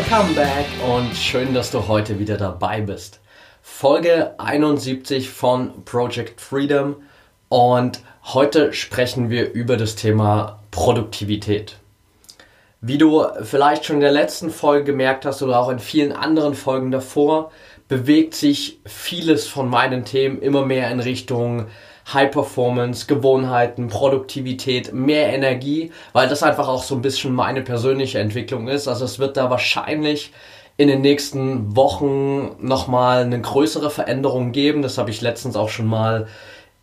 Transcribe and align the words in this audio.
Welcome 0.00 0.32
back 0.32 0.66
und 0.88 1.14
schön, 1.14 1.52
dass 1.52 1.70
du 1.70 1.86
heute 1.86 2.18
wieder 2.18 2.38
dabei 2.38 2.80
bist. 2.80 3.20
Folge 3.60 4.32
71 4.38 5.28
von 5.28 5.84
Project 5.84 6.40
Freedom 6.40 6.96
und 7.50 8.00
heute 8.24 8.72
sprechen 8.72 9.28
wir 9.28 9.52
über 9.52 9.76
das 9.76 9.96
Thema 9.96 10.60
Produktivität. 10.70 11.76
Wie 12.80 12.96
du 12.96 13.26
vielleicht 13.42 13.84
schon 13.84 13.96
in 13.96 14.00
der 14.00 14.10
letzten 14.10 14.48
Folge 14.48 14.84
gemerkt 14.84 15.26
hast 15.26 15.42
oder 15.42 15.60
auch 15.60 15.68
in 15.68 15.78
vielen 15.78 16.12
anderen 16.12 16.54
Folgen 16.54 16.90
davor, 16.90 17.52
bewegt 17.86 18.34
sich 18.34 18.80
vieles 18.86 19.48
von 19.48 19.68
meinen 19.68 20.06
Themen 20.06 20.40
immer 20.40 20.64
mehr 20.64 20.90
in 20.90 21.00
Richtung 21.00 21.66
High 22.12 22.30
Performance, 22.30 23.06
Gewohnheiten, 23.06 23.88
Produktivität, 23.88 24.92
mehr 24.92 25.32
Energie, 25.32 25.92
weil 26.12 26.28
das 26.28 26.42
einfach 26.42 26.68
auch 26.68 26.82
so 26.82 26.94
ein 26.94 27.02
bisschen 27.02 27.34
meine 27.34 27.62
persönliche 27.62 28.18
Entwicklung 28.18 28.68
ist. 28.68 28.88
Also 28.88 29.04
es 29.04 29.18
wird 29.18 29.36
da 29.36 29.50
wahrscheinlich 29.50 30.32
in 30.76 30.88
den 30.88 31.02
nächsten 31.02 31.76
Wochen 31.76 32.56
nochmal 32.60 33.22
eine 33.22 33.40
größere 33.40 33.90
Veränderung 33.90 34.52
geben. 34.52 34.82
Das 34.82 34.98
habe 34.98 35.10
ich 35.10 35.20
letztens 35.20 35.56
auch 35.56 35.68
schon 35.68 35.86
mal 35.86 36.26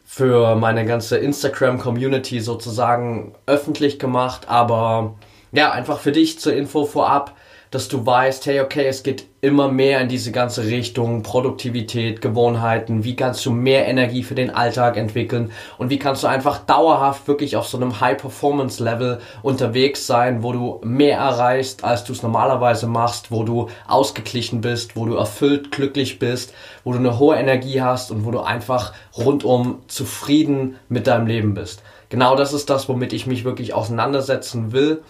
für 0.06 0.56
meine 0.56 0.86
ganze 0.86 1.18
Instagram-Community 1.18 2.40
sozusagen 2.40 3.36
öffentlich 3.46 4.00
gemacht. 4.00 4.50
Aber 4.50 5.16
ja, 5.52 5.72
einfach 5.72 6.00
für 6.00 6.12
dich 6.12 6.40
zur 6.40 6.54
Info 6.54 6.86
vorab 6.86 7.37
dass 7.72 7.90
du 7.90 8.06
weißt, 8.06 8.46
hey, 8.46 8.62
okay, 8.62 8.88
es 8.88 9.04
geht 9.04 9.26
immer 9.42 9.70
mehr 9.70 10.02
in 10.02 10.10
diese 10.10 10.32
ganze 10.32 10.66
Richtung 10.66 11.22
Produktivität, 11.22 12.22
Gewohnheiten, 12.22 13.04
wie 13.04 13.16
kannst 13.16 13.46
du 13.46 13.52
mehr 13.52 13.88
Energie 13.88 14.24
für 14.24 14.36
den 14.36 14.50
Alltag 14.50 14.98
entwickeln 14.98 15.52
und 15.78 15.90
wie 15.90 16.00
kannst 16.00 16.24
du 16.24 16.28
einfach 16.28 16.60
dauerhaft 16.60 17.28
wirklich 17.28 17.56
auf 17.56 17.68
so 17.68 17.78
einem 17.78 18.00
High-Performance-Level 18.00 19.20
unterwegs 19.44 20.08
sein, 20.08 20.44
wo 20.44 20.54
du 20.54 20.82
mehr 20.84 21.18
erreichst, 21.18 21.84
als 21.84 22.04
du 22.04 22.14
es 22.14 22.24
normalerweise 22.24 22.88
machst, 22.88 23.32
wo 23.32 23.44
du 23.44 23.70
ausgeglichen 23.88 24.62
bist, 24.62 24.96
wo 24.96 25.06
du 25.06 25.16
erfüllt, 25.16 25.72
glücklich 25.72 26.20
bist, 26.20 26.54
wo 26.84 26.94
du 26.94 27.00
eine 27.00 27.20
hohe 27.20 27.36
Energie 27.36 27.82
hast 27.82 28.12
und 28.12 28.26
wo 28.26 28.32
du 28.32 28.40
einfach 28.40 28.94
rundum 29.18 29.80
zufrieden 29.88 30.78
mit 30.90 31.08
deinem 31.08 31.28
Leben 31.28 31.54
bist. 31.54 31.84
Genau 32.10 32.36
das 32.36 32.54
ist 32.54 32.70
das, 32.70 32.88
womit 32.88 33.12
ich 33.12 33.28
mich 33.28 33.44
wirklich 33.44 33.74
auseinandersetzen 33.74 34.72
will 34.72 35.04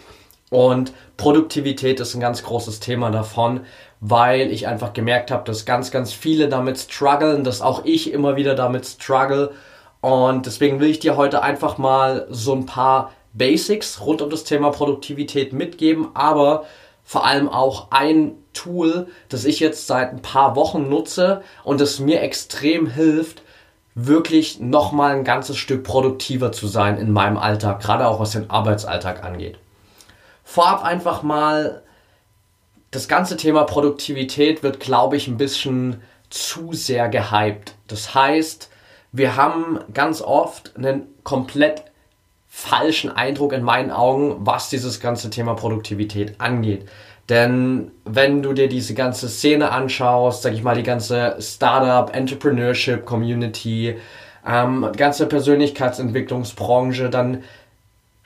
und 0.50 0.94
Produktivität 1.18 2.00
ist 2.00 2.16
ein 2.16 2.22
ganz 2.22 2.44
großes 2.44 2.80
Thema 2.80 3.12
davon, 3.12 3.62
weil 4.00 4.52
ich 4.52 4.68
einfach 4.68 4.94
gemerkt 4.94 5.32
habe, 5.32 5.44
dass 5.44 5.66
ganz, 5.66 5.92
ganz 5.92 6.14
viele 6.14 6.48
damit 6.48 6.78
strugglen, 6.78 7.44
dass 7.44 7.62
auch 7.62 7.84
ich 7.84 8.14
immer 8.14 8.36
wieder 8.38 8.56
damit 8.56 8.86
struggle. 8.86 9.52
Und 10.00 10.46
deswegen 10.46 10.80
will 10.80 10.90
ich 10.90 11.00
dir 11.00 11.18
heute 11.18 11.42
einfach 11.42 11.78
mal 11.78 12.28
so 12.30 12.54
ein 12.54 12.66
paar 12.66 13.12
Basics 13.34 14.00
rund 14.02 14.22
um 14.22 14.30
das 14.30 14.46
Thema 14.46 14.72
Produktivität 14.72 15.52
mitgeben, 15.52 16.10
aber 16.14 16.64
vor 17.04 17.26
allem 17.26 17.50
auch 17.50 17.88
ein 17.92 18.34
Tool, 18.54 19.08
das 19.30 19.46
ich 19.46 19.60
jetzt 19.60 19.88
seit 19.88 20.12
ein 20.12 20.22
paar 20.22 20.56
Wochen 20.56 20.90
nutze 20.90 21.42
und 21.64 21.82
das 21.82 22.00
mir 22.00 22.22
extrem 22.22 22.88
hilft, 22.88 23.42
wirklich 23.96 24.60
nochmal 24.60 25.16
ein 25.16 25.24
ganzes 25.24 25.58
Stück 25.58 25.84
produktiver 25.84 26.52
zu 26.52 26.68
sein 26.68 26.98
in 26.98 27.12
meinem 27.12 27.38
Alltag, 27.38 27.82
gerade 27.82 28.08
auch 28.08 28.20
was 28.20 28.32
den 28.32 28.50
Arbeitsalltag 28.50 29.24
angeht 29.24 29.58
vorab 30.48 30.82
einfach 30.86 31.24
mal, 31.24 31.84
das 32.92 33.10
ganze 33.10 33.36
Thema 33.36 33.66
Produktivität 33.66 34.64
wird, 34.64 34.80
glaube 34.80 35.18
ich, 35.18 35.28
ein 35.28 35.36
bisschen 35.36 36.02
zu 36.30 36.72
sehr 36.72 37.10
gehypt. 37.10 37.76
Das 37.88 38.16
heißt, 38.16 38.70
wir 39.12 39.36
haben 39.36 39.78
ganz 39.94 40.22
oft 40.22 40.78
einen 40.78 41.04
komplett 41.24 41.84
falschen 42.48 43.12
Eindruck 43.12 43.52
in 43.52 43.62
meinen 43.62 43.92
Augen, 43.92 44.38
was 44.40 44.70
dieses 44.70 45.02
ganze 45.02 45.30
Thema 45.30 45.54
Produktivität 45.54 46.40
angeht. 46.40 46.88
Denn 47.28 47.92
wenn 48.06 48.42
du 48.42 48.54
dir 48.54 48.70
diese 48.70 48.94
ganze 48.94 49.28
Szene 49.28 49.72
anschaust, 49.72 50.44
sag 50.44 50.54
ich 50.54 50.64
mal, 50.64 50.76
die 50.76 50.84
ganze 50.84 51.36
Startup, 51.42 52.16
Entrepreneurship 52.16 53.06
Community, 53.06 53.98
ähm, 54.48 54.90
ganze 54.96 55.26
Persönlichkeitsentwicklungsbranche, 55.26 57.10
dann 57.10 57.44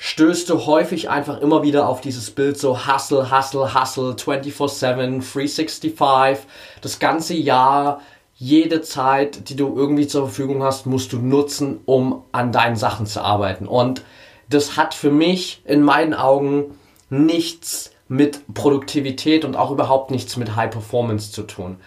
stößt 0.04 0.50
du 0.50 0.66
häufig 0.66 1.12
einfach 1.12 1.42
immer 1.42 1.62
wieder 1.62 1.88
auf 1.88 2.02
dieses 2.02 2.32
Bild 2.32 2.58
so 2.58 2.88
Hustle, 2.88 3.30
Hustle, 3.30 3.80
Hustle, 3.80 4.14
24-7, 4.14 5.22
365, 5.22 6.48
das 6.82 6.98
ganze 6.98 7.36
Jahr, 7.36 8.02
jede 8.34 8.82
Zeit, 8.82 9.50
die 9.50 9.56
du 9.56 9.76
irgendwie 9.76 10.08
zur 10.08 10.24
Verfügung 10.24 10.64
hast, 10.64 10.88
musst 10.88 11.14
du 11.14 11.20
nutzen, 11.20 11.82
um 11.86 12.24
an 12.32 12.52
deinen 12.52 12.78
Sachen 12.78 13.06
zu 13.06 13.22
arbeiten. 13.22 13.68
Und 13.68 14.02
das 14.50 14.76
hat 14.76 14.96
für 14.96 15.12
mich 15.12 15.62
in 15.66 15.84
meinen 15.84 16.16
Augen 16.16 16.80
nichts 17.12 17.92
mit 18.08 18.42
Produktivität 18.56 19.46
und 19.46 19.56
auch 19.56 19.70
überhaupt 19.70 20.10
nichts 20.10 20.36
mit 20.36 20.56
High 20.56 20.72
Performance 20.72 21.32
zu 21.32 21.44
tun. 21.44 21.78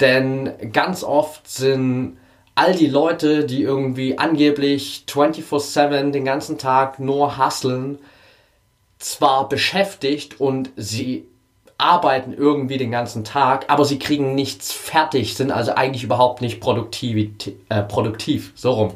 Denn 0.00 0.50
ganz 0.72 1.04
oft 1.04 1.48
sind 1.48 2.16
all 2.54 2.74
die 2.74 2.86
Leute, 2.86 3.44
die 3.44 3.62
irgendwie 3.62 4.18
angeblich 4.18 5.04
24/7 5.06 6.12
den 6.12 6.24
ganzen 6.24 6.58
Tag 6.58 6.98
nur 6.98 7.38
hustlen, 7.38 7.98
zwar 8.98 9.48
beschäftigt 9.48 10.40
und 10.40 10.70
sie 10.76 11.26
arbeiten 11.78 12.32
irgendwie 12.32 12.78
den 12.78 12.92
ganzen 12.92 13.24
Tag, 13.24 13.64
aber 13.68 13.84
sie 13.84 13.98
kriegen 13.98 14.34
nichts 14.34 14.72
fertig, 14.72 15.34
sind 15.34 15.50
also 15.50 15.72
eigentlich 15.74 16.04
überhaupt 16.04 16.40
nicht 16.40 16.60
produktiv, 16.60 17.30
äh, 17.68 17.82
produktiv, 17.82 18.52
so 18.54 18.72
rum. 18.72 18.92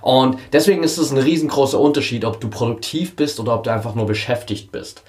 Und 0.00 0.38
deswegen 0.52 0.82
ist 0.82 0.96
es 0.96 1.10
ein 1.10 1.18
riesengroßer 1.18 1.78
Unterschied, 1.78 2.24
ob 2.24 2.40
du 2.40 2.48
produktiv 2.48 3.16
bist 3.16 3.38
oder 3.38 3.54
ob 3.54 3.64
du 3.64 3.70
einfach 3.70 3.94
nur 3.94 4.06
beschäftigt 4.06 4.72
bist. 4.72 5.02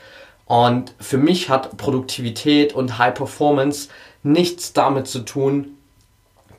Und 0.46 0.94
für 1.00 1.18
mich 1.18 1.50
hat 1.50 1.78
Produktivität 1.78 2.74
und 2.74 2.98
High 2.98 3.14
Performance 3.14 3.88
nichts 4.24 4.74
damit 4.74 5.08
zu 5.08 5.20
tun, 5.20 5.78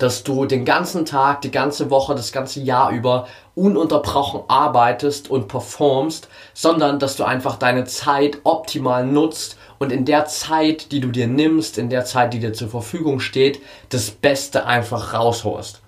dass 0.03 0.25
du 0.25 0.47
den 0.47 0.65
ganzen 0.65 1.07
Tag, 1.07 1.43
die 1.43 1.53
ganze 1.53 1.89
Woche, 1.89 2.15
das 2.15 2.33
ganze 2.33 2.61
Jahr 2.61 2.91
über 2.91 3.29
ununterbrochen 3.55 4.41
arbeitest 4.49 5.31
und 5.31 5.47
performst, 5.47 6.29
sondern 6.55 6.99
dass 6.99 7.17
du 7.17 7.25
einfach 7.25 7.57
deine 7.57 7.85
Zeit 7.85 8.39
optimal 8.43 9.07
nutzt 9.07 9.57
und 9.79 9.93
in 9.93 10.05
der 10.05 10.27
Zeit, 10.27 10.91
die 10.91 11.01
du 11.01 11.09
dir 11.09 11.29
nimmst, 11.29 11.79
in 11.79 11.89
der 11.89 12.05
Zeit, 12.05 12.35
die 12.35 12.41
dir 12.41 12.53
zur 12.53 12.69
Verfügung 12.69 13.21
steht, 13.21 13.61
das 13.91 14.11
Beste 14.11 14.67
einfach 14.67 15.15
rausholst. 15.15 15.81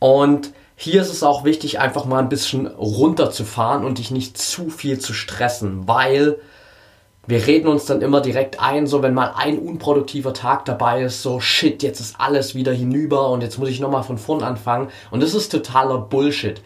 Und 0.00 0.52
hier 0.74 1.02
ist 1.02 1.12
es 1.12 1.22
auch 1.22 1.44
wichtig, 1.44 1.78
einfach 1.78 2.06
mal 2.06 2.18
ein 2.18 2.28
bisschen 2.28 2.66
runterzufahren 2.66 3.84
und 3.84 3.98
dich 3.98 4.10
nicht 4.10 4.36
zu 4.36 4.68
viel 4.70 4.98
zu 4.98 5.12
stressen, 5.12 5.86
weil 5.86 6.38
wir 7.28 7.46
reden 7.46 7.68
uns 7.68 7.84
dann 7.84 8.00
immer 8.00 8.22
direkt 8.22 8.58
ein, 8.58 8.86
so 8.86 9.02
wenn 9.02 9.12
mal 9.12 9.34
ein 9.36 9.58
unproduktiver 9.58 10.32
Tag 10.32 10.64
dabei 10.64 11.02
ist, 11.02 11.22
so 11.22 11.40
shit, 11.40 11.82
jetzt 11.82 12.00
ist 12.00 12.18
alles 12.18 12.54
wieder 12.54 12.72
hinüber 12.72 13.28
und 13.28 13.42
jetzt 13.42 13.58
muss 13.58 13.68
ich 13.68 13.80
nochmal 13.80 14.02
von 14.02 14.16
vorn 14.16 14.42
anfangen. 14.42 14.88
Und 15.10 15.22
das 15.22 15.34
ist 15.34 15.50
totaler 15.50 15.98
Bullshit. 15.98 16.62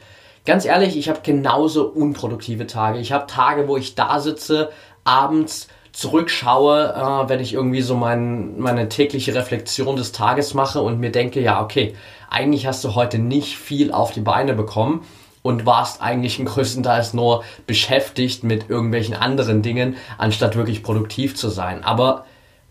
Ganz 0.47 0.65
ehrlich, 0.65 0.97
ich 0.97 1.09
habe 1.09 1.19
genauso 1.25 1.89
unproduktive 1.89 2.69
Tage. 2.69 3.01
Ich 3.01 3.11
habe 3.11 3.27
Tage, 3.27 3.67
wo 3.67 3.77
ich 3.77 3.97
da 3.97 4.21
sitze, 4.21 4.71
abends 5.03 5.67
zurückschaue, 5.91 6.95
äh, 6.95 7.29
wenn 7.29 7.41
ich 7.41 7.55
irgendwie 7.55 7.83
so 7.83 7.97
mein, 7.97 8.61
meine 8.61 8.89
tägliche 8.89 9.35
Reflexion 9.35 9.97
des 9.97 10.13
Tages 10.13 10.55
mache 10.55 10.81
und 10.81 11.01
mir 11.01 11.11
denke, 11.11 11.41
ja, 11.41 11.61
okay, 11.61 11.97
eigentlich 12.31 12.69
hast 12.69 12.85
du 12.85 12.95
heute 12.95 13.19
nicht 13.19 13.59
viel 13.59 13.91
auf 13.91 14.13
die 14.13 14.21
Beine 14.21 14.55
bekommen 14.55 15.05
und 15.43 15.67
warst 15.67 16.01
eigentlich 16.01 16.39
im 16.39 16.47
größtenteils 16.47 17.15
nur 17.15 17.45
beschäftigt 17.67 18.45
mit 18.45 18.71
irgendwelchen 18.71 19.15
anderen 19.15 19.63
Dingen, 19.63 19.97
anstatt 20.19 20.57
wirklich 20.57 20.83
produktiv 20.83 21.37
zu 21.37 21.49
sein. 21.49 21.85
Aber 21.85 22.25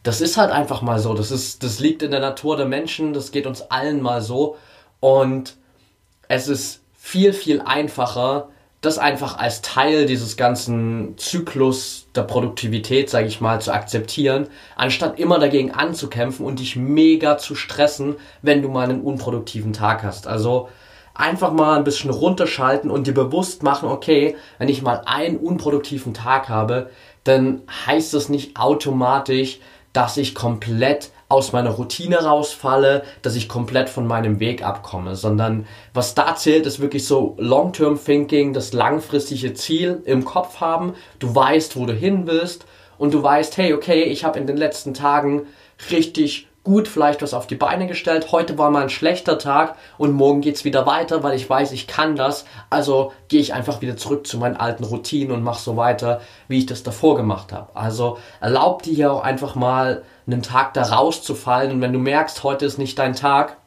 das 0.03 0.21
ist 0.21 0.37
halt 0.37 0.51
einfach 0.51 0.81
mal 0.81 0.99
so. 0.99 1.13
Das 1.13 1.31
ist, 1.31 1.63
das 1.63 1.79
liegt 1.79 2.01
in 2.01 2.11
der 2.11 2.21
Natur 2.21 2.57
der 2.57 2.65
Menschen. 2.65 3.13
Das 3.13 3.31
geht 3.31 3.45
uns 3.45 3.61
allen 3.61 4.01
mal 4.01 4.21
so. 4.21 4.55
Und 4.99 5.57
es 6.27 6.47
ist 6.47 6.81
viel, 6.93 7.33
viel 7.33 7.61
einfacher, 7.61 8.49
das 8.79 8.97
einfach 8.97 9.37
als 9.37 9.61
Teil 9.61 10.07
dieses 10.07 10.37
ganzen 10.37 11.15
Zyklus 11.17 12.07
der 12.15 12.23
Produktivität, 12.23 13.11
sage 13.11 13.27
ich 13.27 13.39
mal, 13.39 13.61
zu 13.61 13.71
akzeptieren, 13.71 14.47
anstatt 14.75 15.19
immer 15.19 15.37
dagegen 15.37 15.71
anzukämpfen 15.71 16.45
und 16.45 16.59
dich 16.59 16.75
mega 16.75 17.37
zu 17.37 17.53
stressen, 17.53 18.15
wenn 18.41 18.63
du 18.63 18.69
mal 18.69 18.89
einen 18.89 19.01
unproduktiven 19.01 19.73
Tag 19.73 20.01
hast. 20.03 20.25
Also 20.25 20.69
einfach 21.21 21.51
mal 21.51 21.77
ein 21.77 21.83
bisschen 21.83 22.09
runterschalten 22.09 22.89
und 22.89 23.07
dir 23.07 23.13
bewusst 23.13 23.63
machen, 23.63 23.89
okay, 23.89 24.35
wenn 24.57 24.69
ich 24.69 24.81
mal 24.81 25.03
einen 25.05 25.37
unproduktiven 25.37 26.13
Tag 26.13 26.49
habe, 26.49 26.89
dann 27.23 27.61
heißt 27.85 28.13
das 28.13 28.27
nicht 28.29 28.57
automatisch, 28.57 29.59
dass 29.93 30.17
ich 30.17 30.33
komplett 30.33 31.11
aus 31.29 31.53
meiner 31.53 31.71
Routine 31.71 32.23
rausfalle, 32.23 33.03
dass 33.21 33.35
ich 33.35 33.47
komplett 33.47 33.87
von 33.89 34.05
meinem 34.05 34.39
Weg 34.39 34.65
abkomme, 34.65 35.15
sondern 35.15 35.65
was 35.93 36.15
da 36.15 36.35
zählt, 36.35 36.65
ist 36.65 36.81
wirklich 36.81 37.05
so 37.05 37.35
Long-Term 37.37 37.99
Thinking, 38.03 38.53
das 38.53 38.73
langfristige 38.73 39.53
Ziel 39.53 40.01
im 40.05 40.25
Kopf 40.25 40.59
haben. 40.59 40.93
Du 41.19 41.33
weißt, 41.33 41.77
wo 41.77 41.85
du 41.85 41.93
hin 41.93 42.25
willst 42.25 42.65
und 42.97 43.13
du 43.13 43.23
weißt, 43.23 43.55
hey, 43.57 43.73
okay, 43.73 44.03
ich 44.03 44.25
habe 44.25 44.39
in 44.39 44.47
den 44.47 44.57
letzten 44.57 44.93
Tagen 44.93 45.43
richtig 45.89 46.47
gut 46.63 46.87
vielleicht 46.87 47.21
was 47.21 47.33
auf 47.33 47.47
die 47.47 47.55
Beine 47.55 47.87
gestellt. 47.87 48.31
Heute 48.31 48.57
war 48.57 48.69
mal 48.69 48.83
ein 48.83 48.89
schlechter 48.89 49.39
Tag 49.39 49.75
und 49.97 50.11
morgen 50.11 50.41
geht's 50.41 50.63
wieder 50.63 50.85
weiter, 50.85 51.23
weil 51.23 51.35
ich 51.35 51.49
weiß, 51.49 51.71
ich 51.71 51.87
kann 51.87 52.15
das. 52.15 52.45
Also 52.69 53.13
gehe 53.29 53.41
ich 53.41 53.53
einfach 53.53 53.81
wieder 53.81 53.97
zurück 53.97 54.27
zu 54.27 54.37
meinen 54.37 54.57
alten 54.57 54.83
Routinen 54.83 55.31
und 55.31 55.43
mache 55.43 55.61
so 55.61 55.75
weiter, 55.75 56.21
wie 56.47 56.59
ich 56.59 56.65
das 56.67 56.83
davor 56.83 57.15
gemacht 57.15 57.51
habe. 57.51 57.75
Also 57.75 58.17
erlaub 58.39 58.83
dir 58.83 58.93
hier 58.93 59.11
auch 59.11 59.23
einfach 59.23 59.55
mal 59.55 60.03
einen 60.27 60.43
Tag 60.43 60.73
da 60.75 60.83
rauszufallen 60.83 61.71
und 61.71 61.81
wenn 61.81 61.93
du 61.93 61.99
merkst, 61.99 62.43
heute 62.43 62.65
ist 62.65 62.77
nicht 62.77 62.99
dein 62.99 63.15
Tag, 63.15 63.57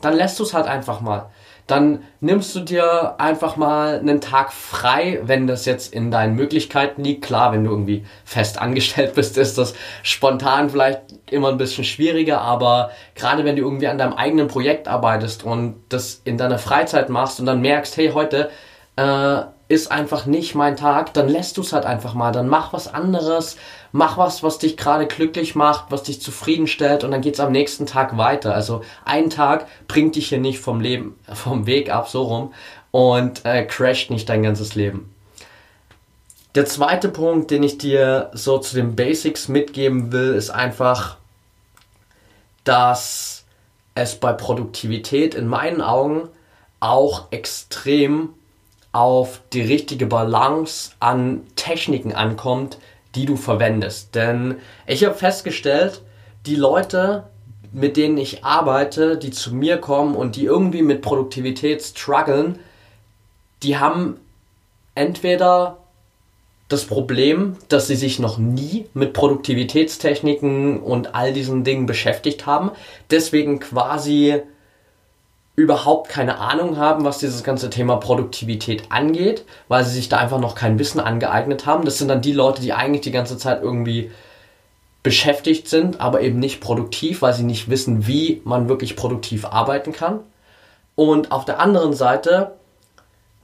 dann 0.00 0.14
lässt 0.14 0.38
du 0.38 0.42
es 0.42 0.52
halt 0.52 0.66
einfach 0.66 1.00
mal 1.00 1.30
dann 1.66 2.04
nimmst 2.20 2.54
du 2.54 2.60
dir 2.60 3.16
einfach 3.18 3.56
mal 3.56 3.98
einen 3.98 4.20
Tag 4.20 4.52
frei, 4.52 5.20
wenn 5.24 5.46
das 5.46 5.64
jetzt 5.64 5.92
in 5.92 6.10
deinen 6.10 6.36
Möglichkeiten 6.36 7.02
liegt. 7.02 7.24
Klar, 7.24 7.52
wenn 7.52 7.64
du 7.64 7.70
irgendwie 7.70 8.04
fest 8.24 8.58
angestellt 8.60 9.14
bist, 9.14 9.36
ist 9.36 9.58
das 9.58 9.74
spontan 10.02 10.70
vielleicht 10.70 11.00
immer 11.30 11.48
ein 11.48 11.58
bisschen 11.58 11.84
schwieriger, 11.84 12.40
aber 12.40 12.90
gerade 13.14 13.44
wenn 13.44 13.56
du 13.56 13.62
irgendwie 13.62 13.88
an 13.88 13.98
deinem 13.98 14.12
eigenen 14.12 14.46
Projekt 14.46 14.86
arbeitest 14.86 15.44
und 15.44 15.82
das 15.88 16.20
in 16.24 16.38
deiner 16.38 16.58
Freizeit 16.58 17.08
machst 17.08 17.40
und 17.40 17.46
dann 17.46 17.60
merkst, 17.60 17.96
hey, 17.96 18.10
heute 18.12 18.50
äh, 18.96 19.42
ist 19.68 19.90
einfach 19.90 20.26
nicht 20.26 20.54
mein 20.54 20.76
Tag, 20.76 21.12
dann 21.14 21.28
lässt 21.28 21.56
du 21.56 21.62
es 21.62 21.72
halt 21.72 21.84
einfach 21.84 22.14
mal, 22.14 22.30
dann 22.30 22.48
mach 22.48 22.72
was 22.72 22.92
anderes, 22.92 23.56
mach 23.90 24.16
was, 24.16 24.42
was 24.42 24.58
dich 24.58 24.76
gerade 24.76 25.06
glücklich 25.06 25.56
macht, 25.56 25.86
was 25.90 26.04
dich 26.04 26.20
zufriedenstellt 26.22 27.02
und 27.02 27.10
dann 27.10 27.20
geht's 27.20 27.40
am 27.40 27.50
nächsten 27.50 27.86
Tag 27.86 28.16
weiter. 28.16 28.54
Also 28.54 28.82
ein 29.04 29.28
Tag 29.28 29.66
bringt 29.88 30.14
dich 30.14 30.28
hier 30.28 30.38
nicht 30.38 30.60
vom 30.60 30.80
Leben, 30.80 31.18
vom 31.32 31.66
Weg 31.66 31.90
ab, 31.90 32.08
so 32.08 32.22
rum 32.22 32.54
und 32.92 33.44
äh, 33.44 33.64
crasht 33.64 34.10
nicht 34.10 34.28
dein 34.28 34.42
ganzes 34.42 34.74
Leben. 34.74 35.12
Der 36.54 36.64
zweite 36.64 37.10
Punkt, 37.10 37.50
den 37.50 37.62
ich 37.62 37.76
dir 37.76 38.30
so 38.32 38.58
zu 38.58 38.76
den 38.76 38.96
Basics 38.96 39.48
mitgeben 39.48 40.12
will, 40.12 40.32
ist 40.34 40.48
einfach, 40.48 41.18
dass 42.64 43.44
es 43.94 44.14
bei 44.14 44.32
Produktivität 44.32 45.34
in 45.34 45.48
meinen 45.48 45.82
Augen 45.82 46.28
auch 46.80 47.26
extrem 47.30 48.30
auf 48.96 49.42
die 49.52 49.60
richtige 49.60 50.06
Balance 50.06 50.92
an 51.00 51.42
Techniken 51.54 52.14
ankommt, 52.14 52.78
die 53.14 53.26
du 53.26 53.36
verwendest. 53.36 54.14
Denn 54.14 54.56
ich 54.86 55.04
habe 55.04 55.14
festgestellt, 55.14 56.00
die 56.46 56.56
Leute, 56.56 57.24
mit 57.72 57.98
denen 57.98 58.16
ich 58.16 58.42
arbeite, 58.42 59.18
die 59.18 59.32
zu 59.32 59.54
mir 59.54 59.76
kommen 59.76 60.14
und 60.14 60.36
die 60.36 60.46
irgendwie 60.46 60.80
mit 60.80 61.02
Produktivität 61.02 61.82
strugglen, 61.82 62.58
die 63.62 63.76
haben 63.76 64.16
entweder 64.94 65.76
das 66.68 66.86
Problem, 66.86 67.58
dass 67.68 67.88
sie 67.88 67.96
sich 67.96 68.18
noch 68.18 68.38
nie 68.38 68.86
mit 68.94 69.12
Produktivitätstechniken 69.12 70.80
und 70.80 71.14
all 71.14 71.34
diesen 71.34 71.64
Dingen 71.64 71.84
beschäftigt 71.84 72.46
haben, 72.46 72.70
deswegen 73.10 73.60
quasi 73.60 74.40
überhaupt 75.56 76.10
keine 76.10 76.38
Ahnung 76.38 76.76
haben, 76.76 77.04
was 77.04 77.18
dieses 77.18 77.42
ganze 77.42 77.70
Thema 77.70 77.96
Produktivität 77.96 78.84
angeht, 78.90 79.44
weil 79.68 79.84
sie 79.84 79.92
sich 79.92 80.10
da 80.10 80.18
einfach 80.18 80.38
noch 80.38 80.54
kein 80.54 80.78
Wissen 80.78 81.00
angeeignet 81.00 81.64
haben. 81.64 81.86
Das 81.86 81.98
sind 81.98 82.08
dann 82.08 82.20
die 82.20 82.32
Leute, 82.32 82.60
die 82.60 82.74
eigentlich 82.74 83.00
die 83.00 83.10
ganze 83.10 83.38
Zeit 83.38 83.62
irgendwie 83.62 84.10
beschäftigt 85.02 85.68
sind, 85.68 86.00
aber 86.00 86.20
eben 86.20 86.38
nicht 86.38 86.60
produktiv, 86.60 87.22
weil 87.22 87.32
sie 87.32 87.44
nicht 87.44 87.70
wissen, 87.70 88.06
wie 88.06 88.42
man 88.44 88.68
wirklich 88.68 88.96
produktiv 88.96 89.46
arbeiten 89.46 89.92
kann. 89.92 90.20
Und 90.94 91.32
auf 91.32 91.44
der 91.44 91.58
anderen 91.58 91.94
Seite 91.94 92.52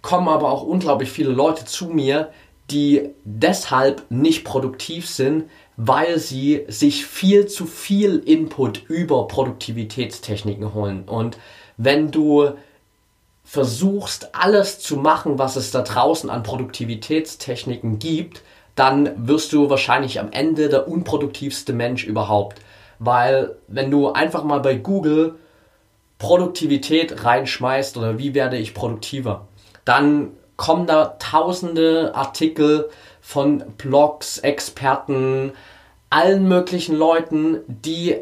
kommen 0.02 0.28
aber 0.28 0.50
auch 0.50 0.64
unglaublich 0.64 1.10
viele 1.10 1.30
Leute 1.30 1.64
zu 1.64 1.86
mir, 1.86 2.30
die 2.70 3.10
deshalb 3.24 4.04
nicht 4.10 4.44
produktiv 4.44 5.08
sind, 5.08 5.44
weil 5.76 6.18
sie 6.18 6.64
sich 6.68 7.06
viel 7.06 7.46
zu 7.46 7.66
viel 7.66 8.18
Input 8.18 8.84
über 8.88 9.28
Produktivitätstechniken 9.28 10.74
holen. 10.74 11.04
Und 11.04 11.38
wenn 11.76 12.10
du 12.10 12.52
versuchst, 13.44 14.34
alles 14.34 14.78
zu 14.78 14.96
machen, 14.96 15.38
was 15.38 15.56
es 15.56 15.70
da 15.70 15.82
draußen 15.82 16.30
an 16.30 16.42
Produktivitätstechniken 16.42 17.98
gibt, 17.98 18.42
dann 18.74 19.28
wirst 19.28 19.52
du 19.52 19.68
wahrscheinlich 19.68 20.20
am 20.20 20.32
Ende 20.32 20.68
der 20.68 20.88
unproduktivste 20.88 21.72
Mensch 21.72 22.04
überhaupt. 22.04 22.60
Weil 22.98 23.56
wenn 23.68 23.90
du 23.90 24.12
einfach 24.12 24.44
mal 24.44 24.60
bei 24.60 24.74
Google 24.74 25.34
Produktivität 26.18 27.24
reinschmeißt 27.24 27.96
oder 27.96 28.16
wie 28.18 28.32
werde 28.32 28.56
ich 28.56 28.74
produktiver, 28.74 29.48
dann 29.84 30.30
kommen 30.56 30.86
da 30.86 31.16
tausende 31.18 32.14
Artikel 32.14 32.88
von 33.20 33.64
Blogs, 33.76 34.38
Experten, 34.38 35.52
allen 36.10 36.46
möglichen 36.46 36.96
Leuten, 36.96 37.58
die 37.66 38.16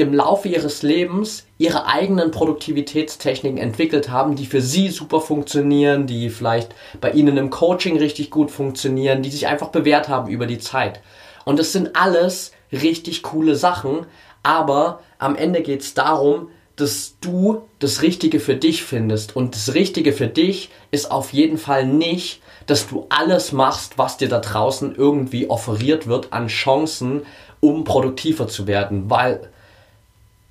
im 0.00 0.14
Laufe 0.14 0.48
ihres 0.48 0.82
Lebens 0.82 1.46
ihre 1.58 1.86
eigenen 1.86 2.30
Produktivitätstechniken 2.30 3.58
entwickelt 3.58 4.10
haben, 4.10 4.34
die 4.34 4.46
für 4.46 4.60
sie 4.60 4.88
super 4.88 5.20
funktionieren, 5.20 6.06
die 6.06 6.30
vielleicht 6.30 6.74
bei 7.00 7.10
ihnen 7.10 7.36
im 7.36 7.50
Coaching 7.50 7.98
richtig 7.98 8.30
gut 8.30 8.50
funktionieren, 8.50 9.22
die 9.22 9.30
sich 9.30 9.46
einfach 9.46 9.68
bewährt 9.68 10.08
haben 10.08 10.30
über 10.30 10.46
die 10.46 10.58
Zeit. 10.58 11.00
Und 11.44 11.58
das 11.58 11.72
sind 11.72 11.96
alles 11.96 12.52
richtig 12.72 13.22
coole 13.22 13.56
Sachen, 13.56 14.06
aber 14.42 15.00
am 15.18 15.36
Ende 15.36 15.62
geht 15.62 15.82
es 15.82 15.94
darum, 15.94 16.48
dass 16.76 17.16
du 17.20 17.62
das 17.78 18.00
Richtige 18.00 18.40
für 18.40 18.56
dich 18.56 18.82
findest. 18.82 19.36
Und 19.36 19.54
das 19.54 19.74
Richtige 19.74 20.14
für 20.14 20.28
dich 20.28 20.70
ist 20.90 21.10
auf 21.10 21.32
jeden 21.32 21.58
Fall 21.58 21.86
nicht, 21.86 22.40
dass 22.66 22.88
du 22.88 23.06
alles 23.10 23.52
machst, 23.52 23.98
was 23.98 24.16
dir 24.16 24.28
da 24.28 24.38
draußen 24.38 24.94
irgendwie 24.94 25.50
offeriert 25.50 26.06
wird 26.06 26.32
an 26.32 26.46
Chancen, 26.46 27.26
um 27.60 27.84
produktiver 27.84 28.48
zu 28.48 28.66
werden. 28.66 29.10
Weil 29.10 29.50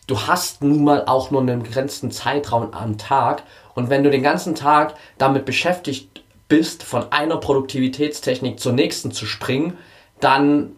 du 0.10 0.20
hast 0.20 0.64
nun 0.64 0.84
mal 0.84 1.06
auch 1.06 1.30
nur 1.30 1.42
einen 1.42 1.64
begrenzten 1.64 2.12
Zeitraum 2.12 2.74
am 2.74 2.98
Tag 2.98 3.44
und 3.76 3.90
wenn 3.90 4.04
du 4.04 4.10
den 4.10 4.24
ganzen 4.24 4.56
Tag 4.56 4.96
damit 5.18 5.46
beschäftigt 5.46 6.24
bist, 6.48 6.84
von 6.84 7.12
einer 7.12 7.38
Produktivitätstechnik 7.38 8.60
zur 8.60 8.74
nächsten 8.74 9.12
zu 9.12 9.26
springen, 9.26 9.78
dann 10.20 10.72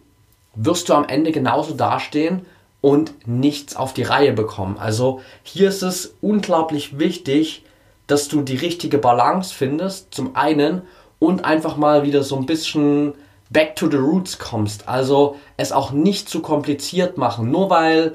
wirst 0.54 0.88
du 0.88 0.94
am 0.94 1.08
Ende 1.08 1.32
genauso 1.32 1.74
dastehen 1.74 2.44
und 2.82 3.26
nichts 3.26 3.74
auf 3.74 3.94
die 3.94 4.02
Reihe 4.02 4.32
bekommen. 4.32 4.76
Also 4.78 5.22
hier 5.42 5.68
ist 5.68 5.82
es 5.82 6.14
unglaublich 6.20 6.98
wichtig, 6.98 7.64
dass 8.06 8.28
du 8.28 8.42
die 8.42 8.56
richtige 8.56 8.98
Balance 8.98 9.54
findest, 9.54 10.14
zum 10.14 10.36
einen 10.36 10.82
und 11.18 11.46
einfach 11.46 11.76
mal 11.76 12.02
wieder 12.02 12.22
so 12.22 12.36
ein 12.36 12.44
bisschen 12.44 13.14
back 13.48 13.76
to 13.76 13.90
the 13.90 13.96
roots 13.96 14.38
kommst. 14.38 14.88
Also 14.88 15.36
es 15.56 15.72
auch 15.72 15.92
nicht 15.92 16.28
zu 16.28 16.40
kompliziert 16.40 17.16
machen, 17.16 17.50
nur 17.50 17.70
weil 17.70 18.14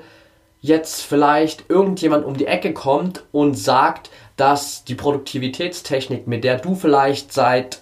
jetzt 0.62 1.02
vielleicht 1.02 1.70
irgendjemand 1.70 2.26
um 2.26 2.36
die 2.36 2.48
Ecke 2.48 2.74
kommt 2.74 3.24
und 3.32 3.56
sagt, 3.56 4.10
dass 4.36 4.84
die 4.84 4.96
Produktivitätstechnik, 4.96 6.28
mit 6.28 6.44
der 6.44 6.58
du 6.58 6.76
vielleicht 6.76 7.34
seit 7.34 7.82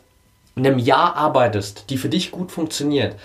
einem 0.56 0.80
Jahr 0.80 1.16
arbeitest, 1.16 1.90
die 1.90 1.98
für 1.98 2.10
dich 2.10 2.32
gut 2.32 2.52
funktioniert, 2.52 3.16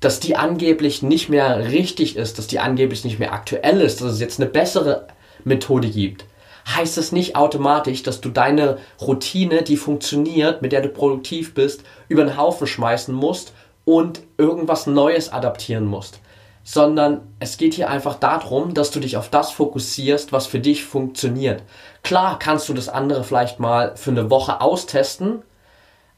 dass 0.00 0.20
die 0.20 0.36
angeblich 0.36 1.02
nicht 1.02 1.28
mehr 1.28 1.70
richtig 1.70 2.16
ist, 2.16 2.38
dass 2.38 2.46
die 2.46 2.60
angeblich 2.60 3.04
nicht 3.04 3.18
mehr 3.18 3.32
aktuell 3.32 3.80
ist, 3.80 4.00
dass 4.00 4.12
es 4.12 4.20
jetzt 4.20 4.40
eine 4.40 4.50
bessere 4.50 5.08
Methode 5.44 5.88
gibt, 5.88 6.26
heißt 6.68 6.98
es 6.98 7.10
nicht 7.10 7.36
automatisch, 7.36 8.02
dass 8.02 8.20
du 8.20 8.28
deine 8.28 8.78
Routine, 9.00 9.62
die 9.62 9.76
funktioniert, 9.76 10.62
mit 10.62 10.72
der 10.72 10.82
du 10.82 10.88
produktiv 10.88 11.54
bist, 11.54 11.82
über 12.08 12.24
den 12.24 12.36
Haufen 12.36 12.66
schmeißen 12.66 13.14
musst 13.14 13.52
und 13.84 14.20
irgendwas 14.38 14.86
Neues 14.86 15.32
adaptieren 15.32 15.86
musst 15.86 16.20
sondern 16.64 17.20
es 17.38 17.58
geht 17.58 17.74
hier 17.74 17.90
einfach 17.90 18.14
darum, 18.14 18.72
dass 18.72 18.90
du 18.90 18.98
dich 18.98 19.18
auf 19.18 19.28
das 19.28 19.50
fokussierst, 19.50 20.32
was 20.32 20.46
für 20.46 20.60
dich 20.60 20.84
funktioniert. 20.84 21.62
Klar 22.02 22.38
kannst 22.38 22.68
du 22.68 22.74
das 22.74 22.88
andere 22.88 23.22
vielleicht 23.22 23.60
mal 23.60 23.94
für 23.96 24.10
eine 24.10 24.30
Woche 24.30 24.62
austesten, 24.62 25.42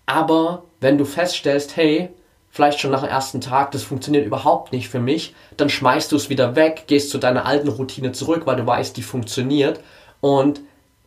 aber 0.06 0.62
wenn 0.80 0.98
du 0.98 1.04
feststellst, 1.04 1.76
hey, 1.76 2.10
vielleicht 2.48 2.80
schon 2.80 2.92
nach 2.92 3.02
dem 3.02 3.10
ersten 3.10 3.40
Tag, 3.40 3.72
das 3.72 3.82
funktioniert 3.82 4.24
überhaupt 4.24 4.72
nicht 4.72 4.88
für 4.88 5.00
mich, 5.00 5.34
dann 5.56 5.68
schmeißt 5.68 6.12
du 6.12 6.16
es 6.16 6.30
wieder 6.30 6.54
weg, 6.54 6.84
gehst 6.86 7.10
zu 7.10 7.18
deiner 7.18 7.44
alten 7.44 7.68
Routine 7.68 8.12
zurück, 8.12 8.42
weil 8.46 8.56
du 8.56 8.66
weißt, 8.66 8.96
die 8.96 9.02
funktioniert 9.02 9.80
und 10.20 10.60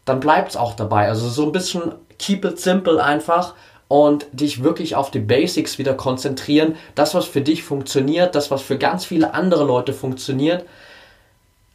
dann 0.04 0.20
bleibt 0.20 0.50
es 0.50 0.58
auch 0.58 0.76
dabei. 0.76 1.08
Also 1.08 1.30
so 1.30 1.46
ein 1.46 1.52
bisschen 1.52 1.94
keep 2.18 2.44
it 2.44 2.60
simple 2.60 3.02
einfach 3.02 3.56
und 3.90 4.28
dich 4.32 4.64
wirklich 4.64 4.96
auf 4.96 5.12
die 5.12 5.20
Basics 5.20 5.78
wieder 5.80 5.96
konzentrieren. 5.96 6.78
Das, 6.96 7.14
was 7.16 7.26
für 7.26 7.42
dich 7.42 7.64
funktioniert, 7.64 8.36
das, 8.36 8.52
was 8.52 8.62
für 8.62 8.78
ganz 8.78 9.04
viele 9.04 9.34
andere 9.34 9.66
Leute 9.66 9.92
funktioniert. 9.92 10.64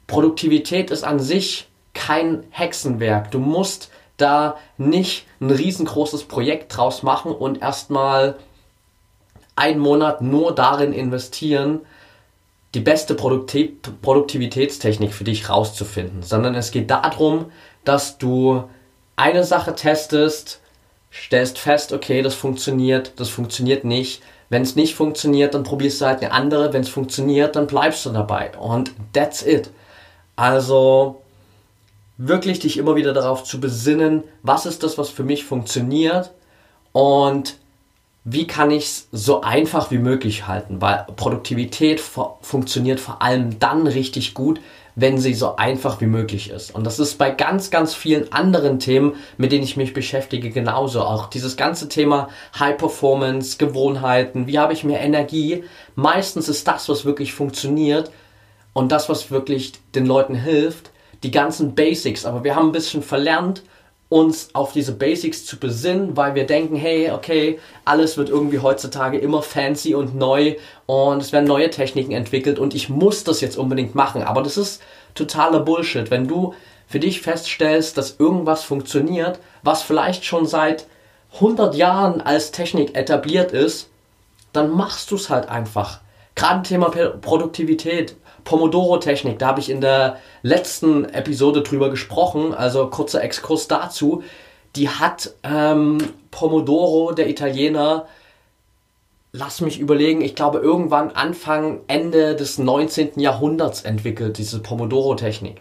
Produktivität 0.06 0.90
ist 0.90 1.04
an 1.04 1.18
sich 1.18 1.68
kein 1.92 2.44
Hexenwerk. 2.50 3.30
Du 3.33 3.40
musst 3.40 3.90
da 4.16 4.56
nicht 4.78 5.26
ein 5.40 5.50
riesengroßes 5.50 6.25
Projekt 6.25 6.76
draus 6.76 7.02
machen 7.02 7.33
und 7.33 7.61
erstmal 7.61 8.37
einen 9.56 9.80
Monat 9.80 10.23
nur 10.23 10.54
darin 10.54 10.92
investieren, 10.92 11.80
die 12.75 12.80
beste 12.80 13.14
Produktivitätstechnik 13.14 15.12
für 15.12 15.25
dich 15.25 15.49
rauszufinden, 15.49 16.23
sondern 16.23 16.54
es 16.54 16.71
geht 16.71 16.90
darum, 16.90 17.47
dass 17.85 18.18
du 18.18 18.64
eine 19.16 19.44
Sache 19.44 19.75
testest, 19.75 20.61
stellst 21.14 21.59
fest, 21.59 21.92
okay, 21.92 22.23
das 22.23 22.35
funktioniert, 22.35 23.12
das 23.16 23.28
funktioniert 23.28 23.85
nicht. 23.85 24.23
Wenn 24.50 24.62
es 24.62 24.76
nicht 24.76 24.94
funktioniert, 24.94 25.54
dann 25.54 25.62
probierst 25.62 26.00
du 26.00 26.06
halt 26.06 26.23
eine 26.23 26.33
andere. 26.33 26.73
Wenn 26.73 26.83
es 26.83 26.88
funktioniert, 26.88 27.56
dann 27.56 27.66
bleibst 27.66 28.04
du 28.04 28.11
dabei. 28.11 28.52
Und 28.59 28.92
that's 29.12 29.42
it. 29.42 29.71
Also 30.37 31.23
wirklich 32.16 32.59
dich 32.59 32.76
immer 32.76 32.97
wieder 32.97 33.12
darauf 33.12 33.44
zu 33.44 33.61
besinnen, 33.61 34.25
was 34.42 34.66
ist 34.66 34.83
das, 34.83 34.99
was 34.99 35.09
für 35.11 35.25
mich 35.25 35.44
funktioniert 35.44 36.30
und 36.92 37.56
wie 38.25 38.47
kann 38.47 38.71
ich 38.71 38.85
es 38.85 39.09
so 39.12 39.42
einfach 39.42 39.90
wie 39.90 39.99
möglich 39.99 40.47
halten, 40.47 40.80
weil 40.80 41.06
Produktivität 41.16 42.00
funktioniert 42.00 42.99
vor 43.00 43.21
allem 43.21 43.59
dann 43.59 43.87
richtig 43.87 44.35
gut, 44.35 44.61
wenn 44.96 45.18
sie 45.18 45.34
so 45.34 45.56
einfach 45.56 46.00
wie 46.00 46.06
möglich 46.06 46.50
ist. 46.50 46.74
Und 46.74 46.84
das 46.84 46.98
ist 46.98 47.18
bei 47.18 47.30
ganz, 47.30 47.70
ganz 47.70 47.94
vielen 47.94 48.32
anderen 48.32 48.78
Themen, 48.78 49.14
mit 49.36 49.52
denen 49.52 49.64
ich 49.64 49.76
mich 49.76 49.92
beschäftige, 49.92 50.50
genauso. 50.50 51.02
Auch 51.02 51.28
dieses 51.28 51.56
ganze 51.56 51.88
Thema 51.88 52.28
High 52.58 52.76
Performance, 52.76 53.58
Gewohnheiten, 53.58 54.46
wie 54.46 54.58
habe 54.58 54.72
ich 54.72 54.84
mehr 54.84 55.00
Energie. 55.00 55.64
Meistens 55.96 56.48
ist 56.48 56.68
das, 56.68 56.88
was 56.88 57.04
wirklich 57.04 57.32
funktioniert 57.32 58.10
und 58.72 58.92
das, 58.92 59.08
was 59.08 59.30
wirklich 59.30 59.72
den 59.94 60.06
Leuten 60.06 60.34
hilft, 60.34 60.90
die 61.22 61.30
ganzen 61.30 61.74
Basics. 61.74 62.24
Aber 62.24 62.44
wir 62.44 62.54
haben 62.54 62.68
ein 62.68 62.72
bisschen 62.72 63.02
verlernt, 63.02 63.62
uns 64.14 64.50
auf 64.52 64.71
diese 64.71 64.92
Basics 64.92 65.44
zu 65.44 65.59
besinnen, 65.59 66.16
weil 66.16 66.37
wir 66.37 66.47
denken, 66.47 66.76
hey, 66.76 67.11
okay, 67.11 67.59
alles 67.85 68.16
wird 68.16 68.28
irgendwie 68.28 68.61
heutzutage 68.61 69.18
immer 69.18 69.42
fancy 69.42 69.97
und 69.97 70.14
neu 70.14 70.54
und 70.87 71.21
es 71.21 71.33
werden 71.33 71.49
neue 71.49 71.68
Techniken 71.68 72.12
entwickelt 72.12 72.61
und 72.61 72.76
ich 72.76 72.88
muss 72.88 73.25
das 73.25 73.40
jetzt 73.40 73.59
unbedingt 73.59 73.97
machen. 73.97 74.23
Aber 74.23 74.44
das 74.44 74.56
ist 74.56 74.80
totaler 75.16 75.59
Bullshit. 75.59 76.12
Wenn 76.12 76.28
du 76.28 76.54
für 76.87 77.00
dich 77.00 77.23
feststellst, 77.23 77.99
dass 77.99 78.21
irgendwas 78.21 78.62
funktioniert, 78.62 79.40
was 79.64 79.83
vielleicht 79.83 80.25
schon 80.25 80.47
seit 80.47 80.87
100 81.35 81.75
Jahren 81.75 82.21
als 82.21 82.52
Technik 82.52 82.97
etabliert 82.97 83.50
ist, 83.50 83.88
dann 84.52 84.71
machst 84.71 85.11
du 85.11 85.16
es 85.16 85.28
halt 85.28 85.49
einfach. 85.49 85.99
Gerade 86.37 86.62
Thema 86.62 86.90
Produktivität. 87.21 88.14
Pomodoro-Technik, 88.44 89.38
da 89.38 89.48
habe 89.48 89.60
ich 89.60 89.70
in 89.70 89.80
der 89.80 90.18
letzten 90.42 91.04
Episode 91.06 91.62
drüber 91.62 91.90
gesprochen, 91.90 92.54
also 92.54 92.88
kurzer 92.88 93.22
Exkurs 93.22 93.68
dazu. 93.68 94.22
Die 94.76 94.88
hat 94.88 95.34
ähm, 95.42 95.98
Pomodoro, 96.30 97.12
der 97.12 97.28
Italiener, 97.28 98.06
lass 99.32 99.60
mich 99.60 99.80
überlegen, 99.80 100.20
ich 100.20 100.34
glaube 100.34 100.58
irgendwann 100.58 101.10
Anfang, 101.10 101.80
Ende 101.86 102.36
des 102.36 102.58
19. 102.58 103.18
Jahrhunderts 103.20 103.82
entwickelt, 103.82 104.38
diese 104.38 104.60
Pomodoro-Technik. 104.60 105.60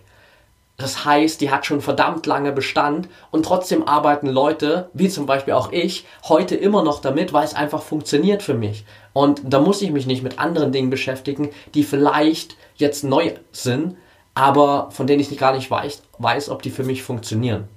Das 0.77 1.05
heißt, 1.05 1.39
die 1.39 1.51
hat 1.51 1.65
schon 1.65 1.81
verdammt 1.81 2.25
lange 2.25 2.51
Bestand 2.51 3.07
und 3.29 3.45
trotzdem 3.45 3.87
arbeiten 3.87 4.27
Leute, 4.27 4.89
wie 4.93 5.07
zum 5.07 5.27
Beispiel 5.27 5.53
auch 5.53 5.71
ich, 5.71 6.05
heute 6.27 6.55
immer 6.55 6.83
noch 6.83 6.99
damit, 6.99 7.31
weil 7.31 7.45
es 7.45 7.53
einfach 7.53 7.83
funktioniert 7.83 8.41
für 8.41 8.55
mich. 8.55 8.85
Und 9.13 9.41
da 9.45 9.59
muss 9.59 9.81
ich 9.83 9.91
mich 9.91 10.07
nicht 10.07 10.23
mit 10.23 10.39
anderen 10.39 10.71
Dingen 10.71 10.89
beschäftigen, 10.89 11.51
die 11.75 11.83
vielleicht 11.83 12.57
jetzt 12.75 13.03
neu 13.03 13.33
sind, 13.51 13.95
aber 14.33 14.89
von 14.91 15.05
denen 15.05 15.21
ich 15.21 15.37
gar 15.37 15.55
nicht 15.55 15.69
weiß, 15.69 16.01
weiß, 16.17 16.49
ob 16.49 16.63
die 16.63 16.71
für 16.71 16.83
mich 16.83 17.03
funktionieren. 17.03 17.67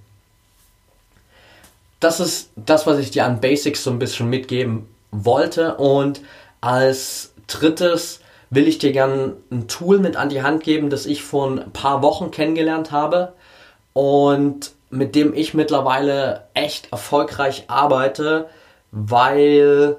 Das 2.01 2.19
ist 2.21 2.51
das, 2.57 2.87
was 2.87 2.99
ich 2.99 3.11
dir 3.11 3.27
an 3.27 3.41
Basics 3.41 3.85
so 3.85 3.91
ein 3.91 3.99
bisschen 3.99 4.31
mitgeben 4.31 4.89
wollte. 5.11 5.77
Und 5.77 6.21
als 6.61 7.33
drittes 7.47 8.21
will 8.51 8.69
ich 8.69 8.79
dir 8.79 8.93
gerne 8.93 9.35
ein 9.51 9.69
Tool 9.69 9.99
mit 9.99 10.17
an 10.17 10.29
die 10.29 10.43
Hand 10.43 10.63
geben, 10.63 10.91
das 10.91 11.07
ich 11.07 11.23
vor 11.23 11.51
ein 11.51 11.73
paar 11.73 12.03
Wochen 12.03 12.31
kennengelernt 12.31 12.93
habe 12.93 13.33
und 13.93 14.73
mit 14.91 15.15
dem 15.15 15.35
ich 15.35 15.55
mittlerweile 15.55 16.45
echt 16.55 16.93
erfolgreich 16.93 17.65
arbeite, 17.69 18.49
weil 18.93 19.97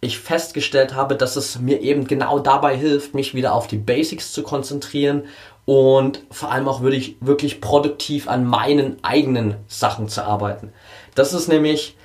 ich 0.00 0.18
festgestellt 0.18 0.94
habe, 0.94 1.16
dass 1.16 1.36
es 1.36 1.58
mir 1.58 1.80
eben 1.80 2.06
genau 2.06 2.38
dabei 2.38 2.76
hilft, 2.76 3.14
mich 3.14 3.34
wieder 3.34 3.54
auf 3.54 3.66
die 3.66 3.78
Basics 3.78 4.32
zu 4.32 4.42
konzentrieren 4.42 5.24
und 5.64 6.22
vor 6.30 6.52
allem 6.52 6.68
auch 6.68 6.80
wirklich, 6.80 7.16
wirklich 7.20 7.60
produktiv 7.60 8.28
an 8.28 8.44
meinen 8.44 8.98
eigenen 9.02 9.56
Sachen 9.66 10.08
zu 10.08 10.24
arbeiten. 10.24 10.72
Das 11.14 11.32
ist 11.32 11.48
nämlich 11.48 11.96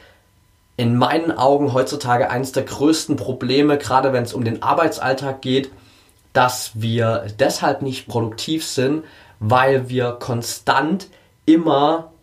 in 0.81 0.95
meinen 0.95 1.31
Augen 1.31 1.73
heutzutage 1.73 2.31
eines 2.31 2.53
der 2.53 2.63
größten 2.63 3.15
Probleme, 3.15 3.77
gerade 3.77 4.13
wenn 4.13 4.23
es 4.23 4.33
um 4.33 4.43
den 4.43 4.63
Arbeitsalltag 4.63 5.43
geht, 5.43 5.71
dass 6.33 6.71
wir 6.73 7.27
deshalb 7.39 7.83
nicht 7.83 8.07
produktiv 8.07 8.65
sind, 8.65 9.03
weil 9.39 9.89
wir 9.89 10.13
konstant 10.13 11.07
immer 11.45 12.13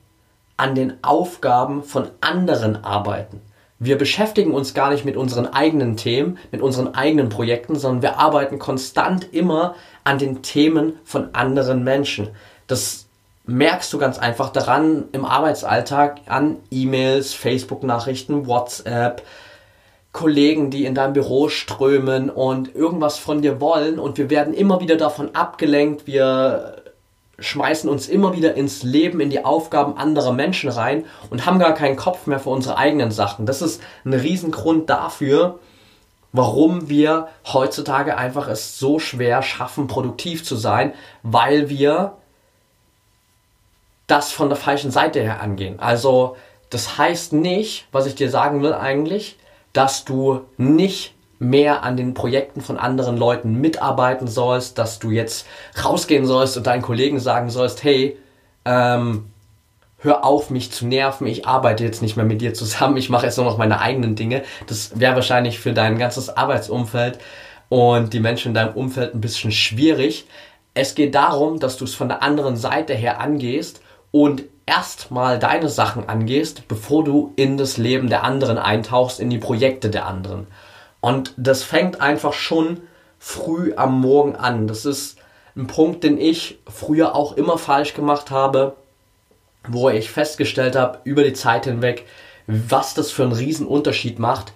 an 0.57 0.75
den 0.75 1.05
Aufgaben 1.05 1.85
von 1.85 2.09
anderen 2.21 2.83
arbeiten. 2.83 3.43
Wir 3.79 3.97
beschäftigen 3.97 4.53
uns 4.53 4.75
gar 4.75 4.91
nicht 4.91 5.05
mit 5.05 5.17
unseren 5.17 5.47
eigenen 5.47 5.97
Themen, 5.97 6.37
mit 6.51 6.61
unseren 6.61 6.97
eigenen 6.97 7.29
Projekten, 7.29 7.77
sondern 7.77 8.03
wir 8.03 8.19
arbeiten 8.19 8.59
konstant 8.59 9.33
immer 9.33 9.77
an 10.03 10.19
den 10.19 10.43
Themen 10.43 10.95
von 11.05 11.33
anderen 11.33 11.85
Menschen. 11.85 12.31
Das 12.67 13.08
merkst 13.49 13.91
du 13.95 13.99
ganz 13.99 14.19
einfach 14.19 14.51
daran 14.51 15.05
im 15.13 15.25
Arbeitsalltag 15.25 16.21
an 16.27 16.59
E-Mails, 16.71 17.33
Facebook-Nachrichten, 17.33 18.47
WhatsApp, 18.47 19.23
Kollegen, 20.13 20.71
die 20.71 20.85
in 20.85 20.95
dein 20.95 21.15
Büro 21.15 21.49
strömen 21.49 22.29
und 22.29 22.75
irgendwas 22.75 23.17
von 23.17 23.41
dir 23.41 23.59
wollen 23.59 23.99
und 23.99 24.19
wir 24.19 24.29
werden 24.29 24.53
immer 24.53 24.81
wieder 24.81 24.97
davon 24.97 25.35
abgelenkt, 25.35 26.07
wir 26.07 26.83
schmeißen 27.39 27.89
uns 27.89 28.07
immer 28.09 28.37
wieder 28.37 28.55
ins 28.55 28.83
Leben, 28.83 29.19
in 29.19 29.31
die 29.31 29.45
Aufgaben 29.45 29.97
anderer 29.97 30.33
Menschen 30.33 30.69
rein 30.69 31.07
und 31.31 31.47
haben 31.47 31.59
gar 31.59 31.73
keinen 31.73 31.97
Kopf 31.97 32.27
mehr 32.27 32.41
für 32.41 32.51
unsere 32.51 32.77
eigenen 32.77 33.13
Sachen. 33.13 33.47
Das 33.47 33.63
ist 33.63 33.81
ein 34.05 34.13
Riesengrund 34.13 34.91
dafür, 34.91 35.59
warum 36.33 36.91
wir 36.91 37.29
heutzutage 37.51 38.19
einfach 38.19 38.49
es 38.49 38.79
so 38.79 38.99
schwer 38.99 39.41
schaffen, 39.41 39.87
produktiv 39.87 40.45
zu 40.45 40.57
sein, 40.57 40.93
weil 41.23 41.71
wir 41.71 42.19
das 44.09 44.33
von 44.33 44.49
der 44.49 44.57
falschen 44.57 44.91
Seite 44.91 45.21
her 45.21 45.41
angehen. 45.41 45.79
Also 45.79 46.37
das 46.71 46.99
heißt 46.99 47.33
nicht, 47.33 47.87
was 47.93 48.07
ich 48.07 48.17
dir 48.17 48.31
sagen 48.31 48.63
will 48.63 48.75
eigentlich, 48.75 49.39
dass 49.73 50.05
du 50.05 50.41
nicht 50.57 51.15
mehr 51.39 51.85
an 51.85 51.97
den 51.97 52.15
Projekten 52.15 52.61
von 52.61 52.79
anderen 52.79 53.17
Leuten 53.17 53.61
mitarbeiten 53.61 54.27
sollst, 54.27 54.77
dass 54.77 54.99
du 54.99 55.11
jetzt 55.11 55.47
rausgehen 55.85 56.27
sollst 56.27 56.57
und 56.57 56.67
deinen 56.67 56.83
Kollegen 56.83 57.21
sagen 57.21 57.49
sollst, 57.49 57.85
hey, 57.85 58.19
ähm, 58.65 59.31
hör 59.99 60.25
auf, 60.25 60.51
mich 60.51 60.73
zu 60.73 60.87
nerven, 60.87 61.27
ich 61.27 61.47
arbeite 61.47 61.85
jetzt 61.85 62.03
nicht 62.03 62.17
mehr 62.17 62.25
mit 62.25 62.41
dir 62.41 62.55
zusammen, 62.55 62.97
ich 62.97 63.11
mache 63.11 63.27
jetzt 63.27 63.37
nur 63.37 63.47
noch 63.47 63.59
meine 63.59 63.81
eigenen 63.81 64.17
Dinge. 64.17 64.43
Das 64.67 64.99
wäre 64.99 65.15
wahrscheinlich 65.15 65.61
für 65.61 65.73
dein 65.73 65.99
ganzes 65.99 66.31
Arbeitsumfeld 66.31 67.19
und 67.69 68.13
die 68.15 68.21
Menschen 68.21 68.49
in 68.49 68.55
deinem 68.55 68.75
Umfeld 68.75 69.15
ein 69.15 69.21
bisschen 69.21 69.53
schwierig. 69.53 70.27
Es 70.75 70.95
geht 70.95 71.15
darum, 71.15 71.61
dass 71.61 71.77
du 71.77 71.85
es 71.85 71.95
von 71.95 72.09
der 72.09 72.23
anderen 72.23 72.57
Seite 72.57 72.95
her 72.95 73.21
angehst 73.21 73.81
und 74.11 74.45
erstmal 74.67 75.39
deine 75.39 75.69
Sachen 75.69 76.09
angehst, 76.09 76.69
bevor 76.69 77.05
du 77.05 77.33
in 77.37 77.57
das 77.57 77.77
Leben 77.77 78.09
der 78.09 78.25
anderen 78.25 78.59
eintauchst, 78.59 79.21
in 79.21 79.31
die 79.31 79.39
Projekte 79.39 79.91
der 79.91 80.07
anderen. 80.07 80.47
Und 81.01 81.33
das 81.37 81.63
fängt 81.63 82.01
einfach 82.01 82.33
schon 82.33 82.83
früh 83.19 83.73
am 83.77 84.01
Morgen 84.01 84.37
an. 84.37 84.67
Das 84.67 84.85
ist 84.85 85.19
ein 85.57 85.67
Punkt, 85.67 86.05
den 86.05 86.19
ich 86.19 86.59
früher 86.69 87.15
auch 87.15 87.33
immer 87.33 87.59
falsch 87.59 87.95
gemacht 87.95 88.31
habe, 88.31 88.77
wo 89.67 89.89
ich 89.89 90.11
festgestellt 90.11 90.77
habe 90.77 91.01
über 91.05 91.25
die 91.25 91.33
Zeit 91.33 91.65
hinweg, 91.65 92.07
was 92.47 92.95
das 92.95 93.11
für 93.11 93.25
einen 93.25 93.67
Unterschied 93.67 94.19
macht, 94.19 94.53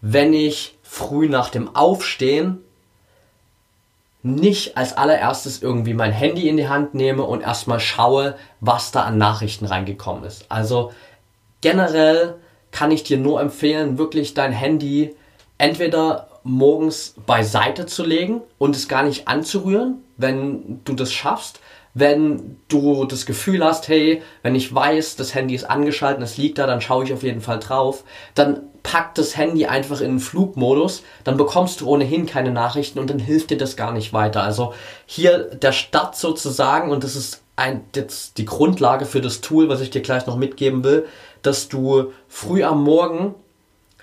wenn 0.00 0.32
ich 0.32 0.78
früh 0.82 1.28
nach 1.28 1.50
dem 1.50 1.74
Aufstehen 1.74 2.58
nicht 4.22 4.76
als 4.76 4.96
allererstes 4.96 5.62
irgendwie 5.62 5.94
mein 5.94 6.12
Handy 6.12 6.48
in 6.48 6.56
die 6.56 6.68
Hand 6.68 6.94
nehme 6.94 7.22
und 7.22 7.40
erstmal 7.40 7.80
schaue, 7.80 8.36
was 8.60 8.92
da 8.92 9.04
an 9.04 9.18
Nachrichten 9.18 9.64
reingekommen 9.64 10.24
ist. 10.24 10.44
Also 10.48 10.92
generell 11.60 12.36
kann 12.70 12.90
ich 12.90 13.02
dir 13.02 13.18
nur 13.18 13.40
empfehlen, 13.40 13.98
wirklich 13.98 14.34
dein 14.34 14.52
Handy 14.52 15.16
entweder 15.58 16.28
morgens 16.42 17.14
beiseite 17.26 17.86
zu 17.86 18.04
legen 18.04 18.40
und 18.58 18.76
es 18.76 18.88
gar 18.88 19.02
nicht 19.02 19.28
anzurühren, 19.28 20.02
wenn 20.16 20.80
du 20.84 20.94
das 20.94 21.12
schaffst. 21.12 21.60
Wenn 21.92 22.56
du 22.68 23.04
das 23.04 23.26
Gefühl 23.26 23.64
hast, 23.64 23.88
hey, 23.88 24.22
wenn 24.42 24.54
ich 24.54 24.72
weiß, 24.72 25.16
das 25.16 25.34
Handy 25.34 25.56
ist 25.56 25.64
angeschaltet, 25.64 26.22
es 26.22 26.36
liegt 26.36 26.58
da, 26.58 26.66
dann 26.66 26.80
schaue 26.80 27.02
ich 27.02 27.12
auf 27.12 27.24
jeden 27.24 27.40
Fall 27.40 27.58
drauf, 27.58 28.04
dann 28.36 28.62
pack 28.82 29.14
das 29.14 29.36
Handy 29.36 29.66
einfach 29.66 30.00
in 30.00 30.12
den 30.12 30.20
Flugmodus, 30.20 31.02
dann 31.24 31.36
bekommst 31.36 31.80
du 31.80 31.88
ohnehin 31.88 32.26
keine 32.26 32.50
Nachrichten 32.50 32.98
und 32.98 33.10
dann 33.10 33.18
hilft 33.18 33.50
dir 33.50 33.58
das 33.58 33.76
gar 33.76 33.92
nicht 33.92 34.12
weiter. 34.12 34.42
Also 34.42 34.74
hier 35.06 35.38
der 35.38 35.72
Start 35.72 36.16
sozusagen, 36.16 36.90
und 36.90 37.04
das 37.04 37.16
ist 37.16 37.42
ein, 37.56 37.84
jetzt 37.94 38.38
die 38.38 38.44
Grundlage 38.44 39.04
für 39.04 39.20
das 39.20 39.40
Tool, 39.40 39.68
was 39.68 39.80
ich 39.80 39.90
dir 39.90 40.02
gleich 40.02 40.26
noch 40.26 40.36
mitgeben 40.36 40.84
will, 40.84 41.06
dass 41.42 41.68
du 41.68 42.12
früh 42.28 42.62
am 42.64 42.82
Morgen 42.84 43.34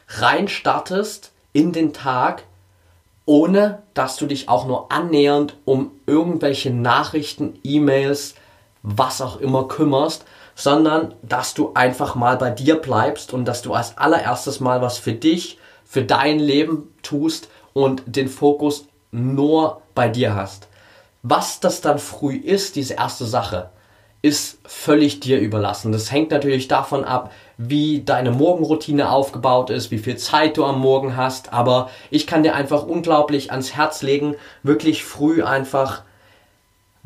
rein 0.07 0.47
startest 0.47 1.31
in 1.53 1.71
den 1.71 1.93
Tag 1.93 2.43
ohne 3.27 3.83
dass 3.93 4.15
du 4.15 4.25
dich 4.25 4.49
auch 4.49 4.65
nur 4.65 4.91
annähernd 4.91 5.57
um 5.65 5.91
irgendwelche 6.07 6.71
Nachrichten, 6.71 7.59
E-Mails, 7.61 8.35
was 8.81 9.21
auch 9.21 9.39
immer 9.41 9.67
kümmerst, 9.67 10.23
sondern 10.57 11.13
dass 11.21 11.53
du 11.53 11.71
einfach 11.75 12.15
mal 12.15 12.35
bei 12.35 12.49
dir 12.49 12.77
bleibst 12.77 13.31
und 13.31 13.45
dass 13.45 13.61
du 13.61 13.73
als 13.73 13.95
allererstes 13.97 14.59
mal 14.59 14.81
was 14.81 14.97
für 14.97 15.13
dich, 15.13 15.59
für 15.85 16.03
dein 16.03 16.39
Leben 16.39 16.91
tust 17.03 17.47
und 17.73 18.01
den 18.07 18.27
Fokus 18.27 18.87
nur 19.11 19.83
bei 19.93 20.09
dir 20.09 20.33
hast. 20.33 20.67
Was 21.21 21.59
das 21.59 21.81
dann 21.81 21.99
früh 21.99 22.35
ist, 22.35 22.75
diese 22.75 22.95
erste 22.95 23.25
Sache, 23.25 23.69
ist 24.23 24.57
völlig 24.65 25.19
dir 25.19 25.39
überlassen. 25.39 25.91
Das 25.91 26.11
hängt 26.11 26.31
natürlich 26.31 26.67
davon 26.67 27.05
ab, 27.05 27.31
wie 27.57 28.01
deine 28.01 28.31
Morgenroutine 28.31 29.11
aufgebaut 29.11 29.69
ist, 29.69 29.91
wie 29.91 29.99
viel 29.99 30.17
Zeit 30.17 30.57
du 30.57 30.65
am 30.65 30.81
Morgen 30.81 31.15
hast. 31.15 31.53
Aber 31.53 31.91
ich 32.09 32.25
kann 32.25 32.41
dir 32.41 32.55
einfach 32.55 32.83
unglaublich 32.83 33.51
ans 33.51 33.75
Herz 33.75 34.01
legen, 34.01 34.35
wirklich 34.63 35.05
früh 35.05 35.43
einfach 35.43 36.01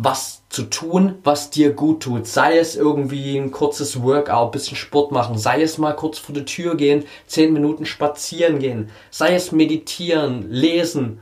was 0.04 0.42
zu 0.50 0.64
tun, 0.64 1.20
was 1.24 1.52
dir 1.52 1.74
gut 1.74 2.02
tut. 2.02 2.26
Sei 2.26 2.58
es 2.58 2.76
irgendwie 2.76 3.38
ein 3.38 3.52
kurzes 3.52 4.02
Workout, 4.02 4.52
bisschen 4.52 4.76
Sport 4.76 5.12
machen, 5.12 5.38
sei 5.38 5.62
es 5.62 5.78
mal 5.78 5.96
kurz 5.96 6.18
vor 6.18 6.34
die 6.34 6.44
Tür 6.44 6.76
gehen, 6.76 7.06
zehn 7.28 7.54
Minuten 7.54 7.86
spazieren 7.86 8.58
gehen, 8.58 8.90
sei 9.12 9.36
es 9.36 9.52
meditieren, 9.52 10.50
lesen, 10.50 11.20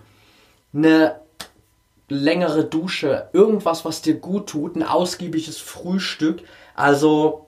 eine 0.74 1.20
längere 2.08 2.64
Dusche, 2.64 3.28
irgendwas, 3.34 3.84
was 3.84 4.02
dir 4.02 4.16
gut 4.16 4.48
tut, 4.48 4.78
ein 4.78 4.84
ausgiebiges 4.84 5.58
Frühstück, 5.58 6.42
also 6.74 7.48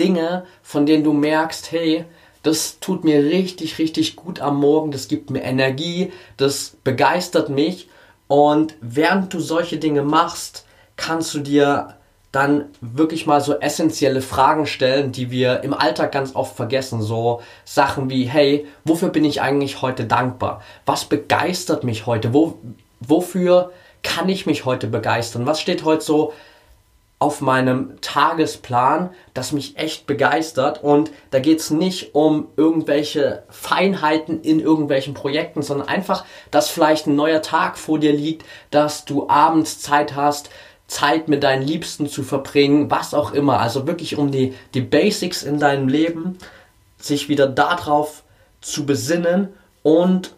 Dinge, 0.00 0.46
von 0.62 0.84
denen 0.84 1.04
du 1.04 1.12
merkst, 1.12 1.70
hey, 1.70 2.06
das 2.42 2.80
tut 2.80 3.04
mir 3.04 3.24
richtig, 3.24 3.78
richtig 3.78 4.16
gut 4.16 4.40
am 4.40 4.58
Morgen, 4.58 4.90
das 4.90 5.06
gibt 5.06 5.30
mir 5.30 5.42
Energie, 5.42 6.12
das 6.36 6.76
begeistert 6.82 7.50
mich 7.50 7.88
und 8.34 8.74
während 8.80 9.32
du 9.32 9.38
solche 9.38 9.78
Dinge 9.78 10.02
machst, 10.02 10.66
kannst 10.96 11.32
du 11.34 11.38
dir 11.38 11.94
dann 12.32 12.64
wirklich 12.80 13.28
mal 13.28 13.40
so 13.40 13.60
essentielle 13.60 14.22
Fragen 14.22 14.66
stellen, 14.66 15.12
die 15.12 15.30
wir 15.30 15.62
im 15.62 15.72
Alltag 15.72 16.10
ganz 16.10 16.34
oft 16.34 16.56
vergessen. 16.56 17.00
So 17.00 17.42
Sachen 17.64 18.10
wie, 18.10 18.24
hey, 18.24 18.66
wofür 18.82 19.10
bin 19.10 19.24
ich 19.24 19.40
eigentlich 19.40 19.82
heute 19.82 20.04
dankbar? 20.04 20.62
Was 20.84 21.04
begeistert 21.04 21.84
mich 21.84 22.06
heute? 22.06 22.34
Wo, 22.34 22.58
wofür 22.98 23.70
kann 24.02 24.28
ich 24.28 24.46
mich 24.46 24.64
heute 24.64 24.88
begeistern? 24.88 25.46
Was 25.46 25.60
steht 25.60 25.84
heute 25.84 26.02
so 26.02 26.32
auf 27.24 27.40
meinem 27.40 27.98
Tagesplan, 28.02 29.08
das 29.32 29.52
mich 29.52 29.78
echt 29.78 30.06
begeistert? 30.06 30.84
Und 30.84 31.10
da 31.30 31.38
geht 31.38 31.58
es 31.58 31.70
nicht 31.70 32.14
um 32.14 32.48
irgendwelche 32.58 33.44
Feinheiten 33.48 34.42
in 34.42 34.60
irgendwelchen 34.60 35.14
Projekten, 35.14 35.62
sondern 35.62 35.88
einfach, 35.88 36.26
dass 36.50 36.68
vielleicht 36.68 37.06
ein 37.06 37.16
neuer 37.16 37.40
Tag 37.40 37.78
vor 37.78 37.98
dir 37.98 38.12
liegt, 38.12 38.44
dass 38.70 39.06
du 39.06 39.26
abends 39.30 39.80
Zeit 39.80 40.14
hast, 40.14 40.50
Zeit 40.86 41.28
mit 41.28 41.42
deinen 41.42 41.62
Liebsten 41.62 42.10
zu 42.10 42.24
verbringen, 42.24 42.90
was 42.90 43.14
auch 43.14 43.32
immer. 43.32 43.58
Also 43.58 43.86
wirklich 43.86 44.18
um 44.18 44.30
die, 44.30 44.52
die 44.74 44.82
Basics 44.82 45.42
in 45.42 45.58
deinem 45.58 45.88
Leben, 45.88 46.36
sich 46.98 47.30
wieder 47.30 47.46
darauf 47.46 48.22
zu 48.60 48.84
besinnen 48.84 49.48
und 49.82 50.34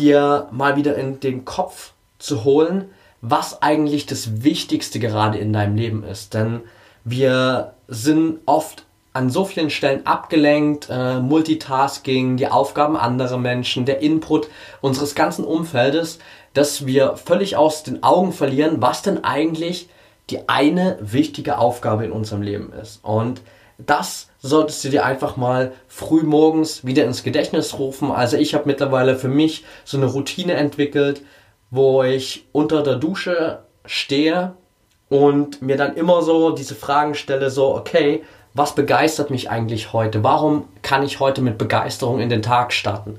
dir 0.00 0.48
mal 0.50 0.74
wieder 0.74 0.96
in 0.96 1.20
den 1.20 1.44
Kopf 1.44 1.92
zu 2.18 2.42
holen, 2.42 2.90
was 3.26 3.62
eigentlich 3.62 4.04
das 4.04 4.44
Wichtigste 4.44 5.00
gerade 5.00 5.38
in 5.38 5.52
deinem 5.52 5.76
Leben 5.76 6.04
ist. 6.04 6.34
Denn 6.34 6.60
wir 7.04 7.74
sind 7.88 8.40
oft 8.44 8.84
an 9.14 9.30
so 9.30 9.46
vielen 9.46 9.70
Stellen 9.70 10.04
abgelenkt, 10.06 10.88
äh, 10.90 11.20
Multitasking, 11.20 12.36
die 12.36 12.48
Aufgaben 12.48 12.96
anderer 12.96 13.38
Menschen, 13.38 13.86
der 13.86 14.00
Input 14.00 14.48
unseres 14.82 15.14
ganzen 15.14 15.44
Umfeldes, 15.44 16.18
dass 16.52 16.84
wir 16.84 17.16
völlig 17.16 17.56
aus 17.56 17.82
den 17.82 18.02
Augen 18.02 18.32
verlieren, 18.32 18.82
was 18.82 19.02
denn 19.02 19.24
eigentlich 19.24 19.88
die 20.28 20.48
eine 20.48 20.98
wichtige 21.00 21.58
Aufgabe 21.58 22.04
in 22.04 22.12
unserem 22.12 22.42
Leben 22.42 22.72
ist. 22.72 23.02
Und 23.02 23.40
das 23.78 24.28
solltest 24.40 24.84
du 24.84 24.90
dir 24.90 25.04
einfach 25.04 25.36
mal 25.36 25.72
früh 25.88 26.22
morgens 26.22 26.84
wieder 26.84 27.04
ins 27.04 27.22
Gedächtnis 27.22 27.78
rufen. 27.78 28.10
Also 28.10 28.36
ich 28.36 28.54
habe 28.54 28.64
mittlerweile 28.66 29.16
für 29.16 29.28
mich 29.28 29.64
so 29.84 29.96
eine 29.96 30.06
Routine 30.06 30.54
entwickelt, 30.54 31.22
wo 31.74 32.04
ich 32.04 32.46
unter 32.52 32.84
der 32.84 32.94
Dusche 32.94 33.64
stehe 33.84 34.54
und 35.08 35.60
mir 35.60 35.76
dann 35.76 35.96
immer 35.96 36.22
so 36.22 36.50
diese 36.52 36.76
Fragen 36.76 37.16
stelle, 37.16 37.50
so, 37.50 37.74
okay, 37.74 38.22
was 38.54 38.76
begeistert 38.76 39.30
mich 39.30 39.50
eigentlich 39.50 39.92
heute? 39.92 40.22
Warum 40.22 40.68
kann 40.82 41.02
ich 41.02 41.18
heute 41.18 41.42
mit 41.42 41.58
Begeisterung 41.58 42.20
in 42.20 42.28
den 42.28 42.42
Tag 42.42 42.72
starten? 42.72 43.18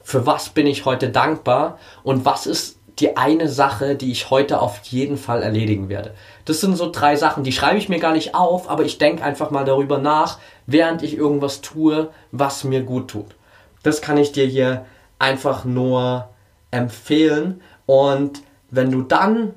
Für 0.00 0.26
was 0.26 0.50
bin 0.50 0.68
ich 0.68 0.84
heute 0.84 1.08
dankbar? 1.08 1.78
Und 2.04 2.24
was 2.24 2.46
ist 2.46 2.78
die 3.00 3.16
eine 3.16 3.48
Sache, 3.48 3.96
die 3.96 4.12
ich 4.12 4.30
heute 4.30 4.60
auf 4.60 4.80
jeden 4.84 5.16
Fall 5.16 5.44
erledigen 5.44 5.88
werde. 5.88 6.14
Das 6.46 6.60
sind 6.60 6.76
so 6.76 6.90
drei 6.90 7.14
Sachen, 7.14 7.44
die 7.44 7.52
schreibe 7.52 7.78
ich 7.78 7.88
mir 7.88 8.00
gar 8.00 8.12
nicht 8.12 8.34
auf, 8.34 8.68
aber 8.68 8.84
ich 8.84 8.98
denke 8.98 9.22
einfach 9.22 9.52
mal 9.52 9.64
darüber 9.64 9.98
nach, 9.98 10.38
während 10.66 11.04
ich 11.04 11.16
irgendwas 11.16 11.60
tue, 11.60 12.10
was 12.32 12.64
mir 12.64 12.82
gut 12.82 13.08
tut. 13.08 13.36
Das 13.84 14.00
kann 14.00 14.16
ich 14.16 14.32
dir 14.32 14.46
hier 14.46 14.84
einfach 15.20 15.64
nur 15.64 16.28
empfehlen. 16.72 17.60
Und 17.88 18.42
wenn 18.70 18.90
du 18.90 19.00
dann 19.00 19.54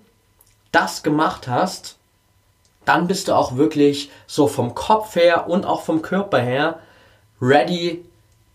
das 0.71 1.03
gemacht 1.03 1.49
hast, 1.49 1.97
dann 2.85 3.07
bist 3.07 3.27
du 3.27 3.35
auch 3.35 3.57
wirklich 3.57 4.09
so 4.25 4.47
vom 4.47 4.73
Kopf 4.73 5.17
her 5.17 5.49
und 5.49 5.65
auch 5.65 5.81
vom 5.81 6.01
Körper 6.01 6.39
her 6.39 6.79
ready, 7.41 8.05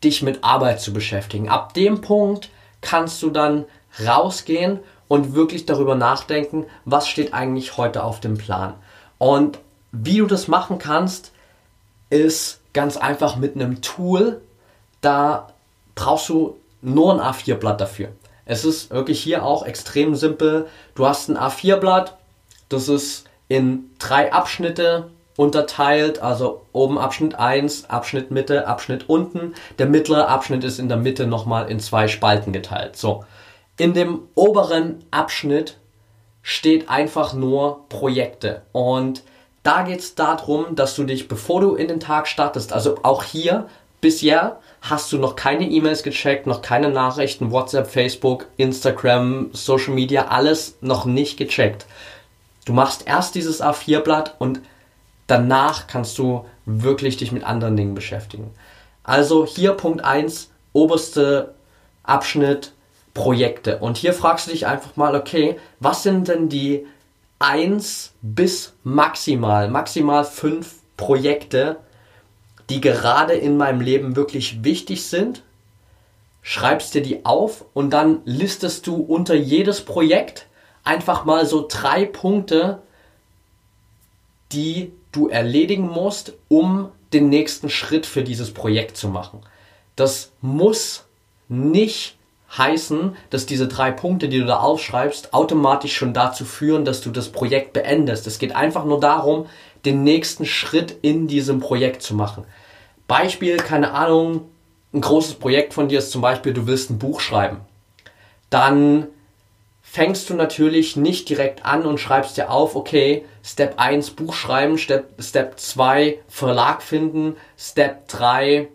dich 0.03 0.23
mit 0.23 0.43
Arbeit 0.43 0.81
zu 0.81 0.95
beschäftigen. 0.95 1.51
Ab 1.51 1.75
dem 1.75 2.01
Punkt 2.01 2.49
kannst 2.81 3.23
du 3.23 3.29
dann 3.29 3.67
rausgehen 4.03 4.81
und 5.09 5.35
wirklich 5.35 5.67
darüber 5.67 5.95
nachdenken, 5.95 6.65
was 6.87 7.07
steht 7.07 7.35
eigentlich 7.35 7.77
heute 7.77 8.03
auf 8.03 8.21
dem 8.21 8.39
Plan. 8.39 8.73
Und 9.19 9.59
wie 9.93 10.17
du 10.17 10.27
das 10.27 10.49
machen 10.49 10.79
kannst, 10.79 11.33
ist 12.09 12.61
ganz 12.73 12.97
einfach 12.97 13.37
mit 13.37 13.57
einem 13.57 13.83
Tool. 13.83 14.41
Da 15.03 15.53
brauchst 15.95 16.31
du 16.31 16.57
nur 16.81 17.12
ein 17.12 17.21
A4-Blatt 17.21 17.79
dafür. 17.79 18.09
Es 18.47 18.65
ist 18.65 18.91
wirklich 18.91 19.21
hier 19.21 19.45
auch 19.45 19.67
extrem 19.67 20.15
simpel. 20.15 20.69
Du 20.95 21.07
hast 21.07 21.29
ein 21.29 21.37
A4-Blatt, 21.37 22.17
das 22.69 22.89
ist 22.89 23.25
in 23.49 23.91
drei 23.99 24.33
Abschnitte 24.33 25.11
unterteilt, 25.37 26.23
also 26.23 26.63
oben 26.73 26.99
Abschnitt 26.99 27.35
1, 27.35 27.91
Abschnitt 27.91 28.31
Mitte, 28.31 28.67
Abschnitt 28.67 29.09
unten. 29.09 29.55
Der 29.79 29.87
mittlere 29.87 30.29
Abschnitt 30.29 30.65
ist 30.65 30.79
in 30.79 30.89
der 30.89 30.97
Mitte 30.97 31.27
nochmal 31.27 31.71
in 31.71 31.81
zwei 31.81 32.09
Spalten 32.09 32.53
geteilt. 32.53 32.97
So, 32.97 33.25
in 33.77 33.93
dem 33.93 34.23
oberen 34.35 35.05
Abschnitt 35.11 35.77
steht 36.41 36.89
einfach 36.89 37.35
nur 37.35 37.89
Projekte. 37.89 38.63
Und 38.73 39.23
da 39.63 39.83
geht 39.83 40.01
es 40.01 40.15
darum, 40.15 40.77
dass 40.77 40.95
du 40.95 41.05
dich, 41.05 41.29
bevor 41.29 41.61
du 41.61 41.75
in 41.75 41.89
den 41.89 42.01
Tag 42.01 42.29
startest, 42.29 42.73
also 42.73 42.99
auch 43.03 43.25
hier 43.25 43.67
bisher 44.07 44.61
hast 44.83 45.11
du 45.11 45.19
noch 45.19 45.35
keine 45.35 45.69
E-Mails 45.69 46.05
gecheckt, 46.05 46.47
noch 46.47 46.62
keine 46.62 46.90
Nachrichten, 46.90 47.51
WhatsApp, 47.51 47.90
Facebook, 47.90 48.47
Instagram, 48.57 49.51
Social 49.53 49.95
Media, 49.95 50.29
alles 50.29 50.77
noch 50.81 51.07
nicht 51.07 51.37
gecheckt. 51.37 51.87
Du 52.66 52.73
machst 52.73 53.09
erst 53.09 53.35
dieses 53.35 53.61
A4-Blatt 53.61 54.37
und 54.38 54.61
danach 55.27 55.88
kannst 55.88 56.16
du 56.19 56.45
wirklich 56.66 57.16
dich 57.16 57.33
mit 57.33 57.42
anderen 57.42 57.77
Dingen 57.77 57.97
beschäftigen. 57.97 58.55
Also 59.03 59.45
hier 59.45 59.73
Punkt 59.73 60.05
1, 60.05 60.53
oberste 60.73 61.57
Abschnitt, 62.05 62.71
Projekte. 63.12 63.79
Und 63.79 63.97
hier 63.97 64.12
fragst 64.12 64.47
du 64.47 64.53
dich 64.53 64.69
einfach 64.69 64.95
mal, 64.95 65.16
okay, 65.16 65.59
was 65.81 66.05
sind 66.05 66.29
denn 66.29 66.49
die 66.49 66.87
1 67.40 68.12
bis 68.23 68.73
maximal, 68.85 69.69
maximal 69.69 70.25
5 70.25 70.75
Projekte, 70.97 71.79
die 72.71 72.81
gerade 72.81 73.35
in 73.35 73.57
meinem 73.57 73.81
Leben 73.81 74.17
wirklich 74.17 74.65
wichtig 74.65 75.07
sind? 75.07 75.43
Schreibst 76.43 76.95
dir 76.95 77.03
die 77.03 77.25
auf 77.25 77.65
und 77.75 77.91
dann 77.91 78.21
listest 78.25 78.87
du 78.87 78.97
unter 78.97 79.35
jedes 79.35 79.85
Projekt 79.85 80.47
einfach 80.85 81.25
mal 81.25 81.47
so 81.47 81.67
drei 81.69 82.05
Punkte, 82.05 82.83
die 84.53 84.93
du 85.13 85.29
erledigen 85.29 85.89
musst, 85.89 86.35
um 86.49 86.91
den 87.13 87.29
nächsten 87.29 87.69
Schritt 87.69 88.07
für 88.07 88.23
dieses 88.23 88.53
Projekt 88.53 88.97
zu 88.97 89.09
machen. 89.09 89.41
Das 89.97 90.33
muss 90.41 91.05
nicht 91.49 92.17
heißen, 92.57 93.17
dass 93.31 93.47
diese 93.47 93.67
drei 93.67 93.91
Punkte, 93.91 94.29
die 94.29 94.39
du 94.39 94.47
da 94.47 94.59
aufschreibst, 94.59 95.35
automatisch 95.35 95.97
schon 95.97 96.15
dazu 96.15 96.45
führen, 96.45 96.85
dass 96.85 97.01
du 97.01 97.11
das 97.11 97.31
Projekt 97.31 97.73
beendest. 97.73 98.27
Es 98.27 98.39
geht 98.39 98.55
einfach 98.55 98.85
nur 98.85 99.01
darum, 99.01 99.47
den 99.85 100.05
nächsten 100.05 100.47
Schritt 100.47 100.97
in 101.03 101.27
diesem 101.29 101.61
Projekt 101.61 102.03
zu 102.03 102.15
machen. 102.15 102.45
Beispiel, 103.07 103.57
keine 103.57 103.92
Ahnung, 103.92 104.49
ein 104.92 105.01
großes 105.01 105.35
Projekt 105.35 105.75
von 105.75 105.88
dir 105.88 105.99
ist 105.99 106.11
zum 106.11 106.23
Beispiel, 106.23 106.53
du 106.53 106.66
willst 106.66 106.90
ein 106.90 106.99
Buch 106.99 107.21
schreiben. 107.21 107.61
Dann 108.51 109.09
fängst 109.83 110.29
du 110.29 110.35
natürlich 110.35 110.97
nicht 110.97 111.29
direkt 111.29 111.64
an 111.64 111.87
und 111.87 111.99
schreibst 111.99 112.37
dir 112.37 112.51
auf, 112.51 112.77
okay, 112.77 113.25
Step 113.45 113.79
1 113.79 114.11
Buch 114.11 114.35
schreiben, 114.35 114.79
Step, 114.79 115.11
Step 115.21 115.59
2 115.59 116.19
Verlag 116.29 116.83
finden, 116.83 117.37
Step 117.57 118.09
3 118.09 118.69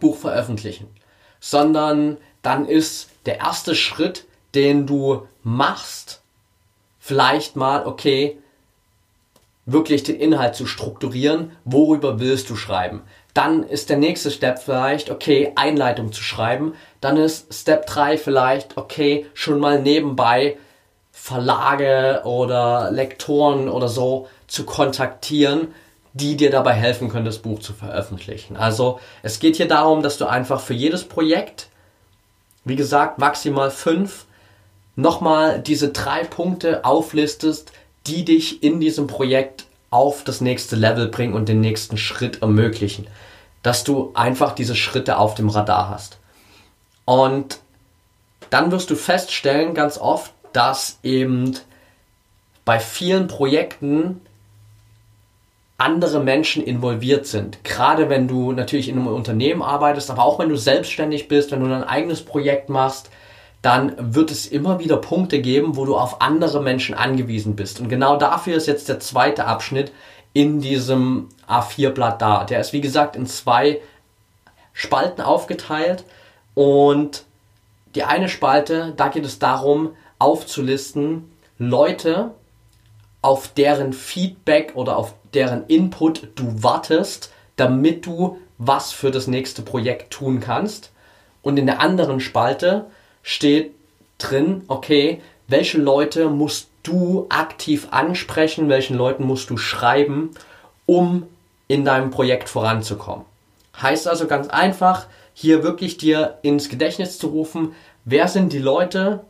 Buch 0.00 0.16
veröffentlichen. 0.16 0.88
Sondern 1.40 2.16
dann 2.42 2.66
ist 2.66 3.10
der 3.26 3.38
erste 3.38 3.74
Schritt, 3.74 4.26
den 4.54 4.86
du 4.86 5.26
machst, 5.42 6.22
vielleicht 6.98 7.56
mal, 7.56 7.86
okay, 7.86 8.38
wirklich 9.64 10.02
den 10.02 10.16
Inhalt 10.16 10.54
zu 10.54 10.66
strukturieren, 10.66 11.52
worüber 11.64 12.20
willst 12.20 12.50
du 12.50 12.56
schreiben. 12.56 13.02
Dann 13.36 13.64
ist 13.64 13.90
der 13.90 13.98
nächste 13.98 14.30
Step 14.30 14.58
vielleicht, 14.58 15.10
okay, 15.10 15.52
Einleitung 15.56 16.10
zu 16.10 16.22
schreiben. 16.22 16.72
Dann 17.02 17.18
ist 17.18 17.52
Step 17.52 17.86
3 17.86 18.16
vielleicht, 18.16 18.78
okay, 18.78 19.26
schon 19.34 19.60
mal 19.60 19.78
nebenbei 19.78 20.56
Verlage 21.12 22.22
oder 22.24 22.90
Lektoren 22.90 23.68
oder 23.68 23.88
so 23.88 24.26
zu 24.46 24.64
kontaktieren, 24.64 25.74
die 26.14 26.38
dir 26.38 26.50
dabei 26.50 26.72
helfen 26.72 27.10
können, 27.10 27.26
das 27.26 27.40
Buch 27.40 27.58
zu 27.58 27.74
veröffentlichen. 27.74 28.56
Also 28.56 29.00
es 29.22 29.38
geht 29.38 29.56
hier 29.56 29.68
darum, 29.68 30.02
dass 30.02 30.16
du 30.16 30.24
einfach 30.24 30.60
für 30.60 30.72
jedes 30.72 31.04
Projekt, 31.04 31.68
wie 32.64 32.76
gesagt, 32.76 33.18
maximal 33.18 33.70
fünf, 33.70 34.24
nochmal 34.94 35.60
diese 35.60 35.90
drei 35.90 36.24
Punkte 36.24 36.86
auflistest, 36.86 37.72
die 38.06 38.24
dich 38.24 38.62
in 38.62 38.80
diesem 38.80 39.06
Projekt 39.06 39.65
auf 39.90 40.24
das 40.24 40.40
nächste 40.40 40.76
Level 40.76 41.08
bringen 41.08 41.34
und 41.34 41.48
den 41.48 41.60
nächsten 41.60 41.96
Schritt 41.96 42.42
ermöglichen. 42.42 43.06
Dass 43.62 43.84
du 43.84 44.12
einfach 44.14 44.54
diese 44.54 44.76
Schritte 44.76 45.18
auf 45.18 45.34
dem 45.34 45.48
Radar 45.48 45.88
hast. 45.88 46.18
Und 47.04 47.58
dann 48.50 48.70
wirst 48.70 48.90
du 48.90 48.96
feststellen, 48.96 49.74
ganz 49.74 49.98
oft, 49.98 50.32
dass 50.52 50.98
eben 51.02 51.56
bei 52.64 52.80
vielen 52.80 53.26
Projekten 53.28 54.20
andere 55.78 56.20
Menschen 56.20 56.64
involviert 56.64 57.26
sind. 57.26 57.62
Gerade 57.64 58.08
wenn 58.08 58.28
du 58.28 58.52
natürlich 58.52 58.88
in 58.88 58.98
einem 58.98 59.08
Unternehmen 59.08 59.62
arbeitest, 59.62 60.10
aber 60.10 60.24
auch 60.24 60.38
wenn 60.38 60.48
du 60.48 60.56
selbstständig 60.56 61.28
bist, 61.28 61.52
wenn 61.52 61.60
du 61.60 61.74
ein 61.74 61.84
eigenes 61.84 62.24
Projekt 62.24 62.68
machst, 62.68 63.10
dann 63.66 64.14
wird 64.14 64.30
es 64.30 64.46
immer 64.46 64.78
wieder 64.78 64.96
Punkte 64.96 65.40
geben, 65.40 65.74
wo 65.74 65.84
du 65.86 65.96
auf 65.96 66.20
andere 66.22 66.62
Menschen 66.62 66.94
angewiesen 66.94 67.56
bist. 67.56 67.80
Und 67.80 67.88
genau 67.88 68.16
dafür 68.16 68.56
ist 68.56 68.68
jetzt 68.68 68.88
der 68.88 69.00
zweite 69.00 69.46
Abschnitt 69.46 69.90
in 70.32 70.60
diesem 70.60 71.30
A4-Blatt 71.48 72.22
da. 72.22 72.44
Der 72.44 72.60
ist 72.60 72.72
wie 72.72 72.80
gesagt 72.80 73.16
in 73.16 73.26
zwei 73.26 73.80
Spalten 74.72 75.20
aufgeteilt 75.20 76.04
und 76.54 77.24
die 77.96 78.04
eine 78.04 78.28
Spalte, 78.28 78.94
da 78.96 79.08
geht 79.08 79.24
es 79.24 79.40
darum, 79.40 79.96
aufzulisten 80.20 81.28
Leute, 81.58 82.36
auf 83.20 83.48
deren 83.48 83.92
Feedback 83.92 84.76
oder 84.76 84.96
auf 84.96 85.12
deren 85.34 85.66
Input 85.66 86.28
du 86.36 86.62
wartest, 86.62 87.32
damit 87.56 88.06
du 88.06 88.38
was 88.58 88.92
für 88.92 89.10
das 89.10 89.26
nächste 89.26 89.62
Projekt 89.62 90.12
tun 90.12 90.38
kannst. 90.38 90.92
Und 91.42 91.58
in 91.58 91.66
der 91.66 91.80
anderen 91.80 92.20
Spalte 92.20 92.86
steht 93.26 93.72
drin, 94.18 94.62
okay, 94.68 95.20
welche 95.48 95.78
Leute 95.78 96.30
musst 96.30 96.68
du 96.84 97.26
aktiv 97.28 97.88
ansprechen, 97.90 98.68
welchen 98.68 98.96
Leuten 98.96 99.24
musst 99.24 99.50
du 99.50 99.56
schreiben, 99.56 100.30
um 100.86 101.26
in 101.66 101.84
deinem 101.84 102.12
Projekt 102.12 102.48
voranzukommen. 102.48 103.24
Heißt 103.82 104.06
also 104.06 104.28
ganz 104.28 104.46
einfach, 104.46 105.06
hier 105.34 105.64
wirklich 105.64 105.98
dir 105.98 106.38
ins 106.42 106.68
Gedächtnis 106.68 107.18
zu 107.18 107.26
rufen, 107.26 107.74
wer 108.04 108.28
sind 108.28 108.52
die 108.52 108.60
Leute, 108.60 109.24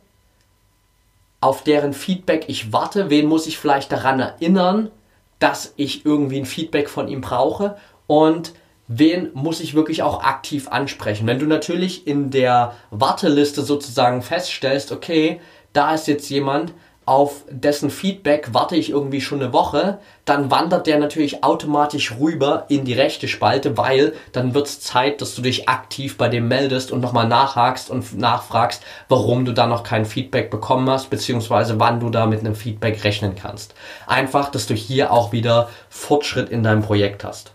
auf 1.41 1.63
deren 1.63 1.93
Feedback 1.93 2.45
ich 2.49 2.71
warte, 2.71 3.09
wen 3.09 3.25
muss 3.25 3.47
ich 3.47 3.57
vielleicht 3.57 3.91
daran 3.91 4.19
erinnern, 4.19 4.91
dass 5.39 5.73
ich 5.75 6.05
irgendwie 6.05 6.37
ein 6.37 6.45
Feedback 6.45 6.87
von 6.87 7.07
ihm 7.07 7.21
brauche 7.21 7.77
und 8.05 8.53
wen 8.87 9.29
muss 9.33 9.59
ich 9.59 9.73
wirklich 9.73 10.03
auch 10.03 10.23
aktiv 10.23 10.67
ansprechen. 10.69 11.27
Wenn 11.27 11.39
du 11.39 11.45
natürlich 11.45 12.07
in 12.07 12.29
der 12.29 12.73
Warteliste 12.89 13.61
sozusagen 13.61 14.21
feststellst, 14.21 14.91
okay, 14.91 15.39
da 15.73 15.93
ist 15.93 16.07
jetzt 16.07 16.29
jemand, 16.29 16.73
auf 17.07 17.45
dessen 17.49 17.89
Feedback 17.89 18.49
warte 18.51 18.75
ich 18.75 18.89
irgendwie 18.89 19.21
schon 19.21 19.41
eine 19.41 19.53
Woche, 19.53 19.99
dann 20.25 20.51
wandert 20.51 20.87
der 20.87 20.99
natürlich 20.99 21.41
automatisch 21.41 22.15
rüber 22.19 22.65
in 22.67 22.83
die 22.83 22.93
rechte 22.93 23.29
Spalte, 23.29 23.77
weil 23.77 24.13
dann 24.33 24.53
wird 24.53 24.67
es 24.67 24.81
Zeit, 24.81 25.21
dass 25.21 25.33
du 25.33 25.41
dich 25.41 25.69
aktiv 25.69 26.17
bei 26.17 26.27
dem 26.27 26.49
meldest 26.49 26.91
und 26.91 26.99
nochmal 26.99 27.25
nachhakst 27.25 27.89
und 27.89 28.17
nachfragst, 28.17 28.83
warum 29.07 29.45
du 29.45 29.53
da 29.53 29.67
noch 29.67 29.83
kein 29.83 30.03
Feedback 30.03 30.51
bekommen 30.51 30.89
hast, 30.89 31.09
beziehungsweise 31.09 31.79
wann 31.79 32.01
du 32.01 32.09
da 32.09 32.25
mit 32.25 32.41
einem 32.41 32.55
Feedback 32.55 33.01
rechnen 33.05 33.35
kannst. 33.35 33.73
Einfach, 34.05 34.51
dass 34.51 34.67
du 34.67 34.73
hier 34.73 35.13
auch 35.13 35.31
wieder 35.31 35.69
Fortschritt 35.89 36.49
in 36.49 36.61
deinem 36.61 36.81
Projekt 36.81 37.23
hast. 37.23 37.53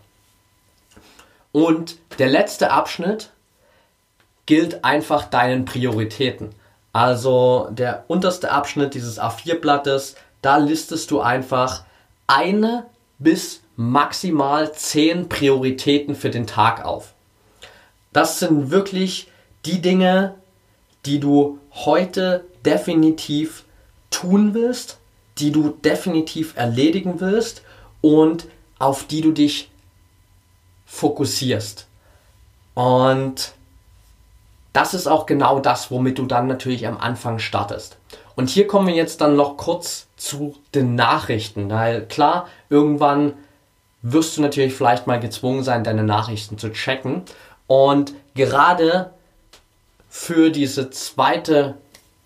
Und 1.53 1.97
der 2.19 2.27
letzte 2.27 2.71
Abschnitt 2.71 3.29
gilt 4.45 4.83
einfach 4.83 5.23
deinen 5.23 5.63
Prioritäten. 5.63 6.49
Also 6.91 7.69
der 7.71 8.03
unterste 8.07 8.51
Abschnitt 8.51 8.95
dieses 8.95 9.21
A4-Blattes, 9.21 10.15
da 10.41 10.57
listest 10.57 11.09
du 11.11 11.21
einfach 11.21 11.85
eine 12.27 12.87
bis 13.19 13.61
maximal 13.75 14.73
zehn 14.73 15.29
Prioritäten 15.29 16.15
für 16.15 16.29
den 16.29 16.45
Tag 16.45 16.83
auf. 16.83 17.13
Das 18.11 18.39
sind 18.39 18.69
wirklich 18.69 19.29
die 19.65 19.81
Dinge, 19.81 20.35
die 21.05 21.19
du 21.19 21.59
heute 21.71 22.45
definitiv 22.65 23.63
tun 24.09 24.53
willst, 24.53 24.99
die 25.37 25.51
du 25.51 25.69
definitiv 25.69 26.55
erledigen 26.55 27.19
willst 27.19 27.63
und 28.01 28.47
auf 28.77 29.05
die 29.05 29.21
du 29.21 29.31
dich 29.31 29.71
fokussierst. 30.93 31.87
Und 32.75 33.53
das 34.73 34.93
ist 34.93 35.07
auch 35.07 35.25
genau 35.25 35.59
das, 35.59 35.89
womit 35.91 36.19
du 36.19 36.25
dann 36.25 36.47
natürlich 36.47 36.87
am 36.87 36.97
Anfang 36.97 37.39
startest. 37.39 37.97
Und 38.35 38.49
hier 38.49 38.67
kommen 38.67 38.87
wir 38.87 38.95
jetzt 38.95 39.21
dann 39.21 39.35
noch 39.35 39.57
kurz 39.57 40.07
zu 40.17 40.55
den 40.73 40.95
Nachrichten, 40.95 41.69
weil 41.69 42.05
klar, 42.05 42.47
irgendwann 42.69 43.33
wirst 44.01 44.37
du 44.37 44.41
natürlich 44.41 44.73
vielleicht 44.73 45.07
mal 45.07 45.19
gezwungen 45.19 45.63
sein, 45.63 45.83
deine 45.83 46.03
Nachrichten 46.03 46.57
zu 46.57 46.71
checken. 46.71 47.23
Und 47.67 48.13
gerade 48.35 49.11
für 50.09 50.51
diese 50.51 50.91
zweite, 50.91 51.75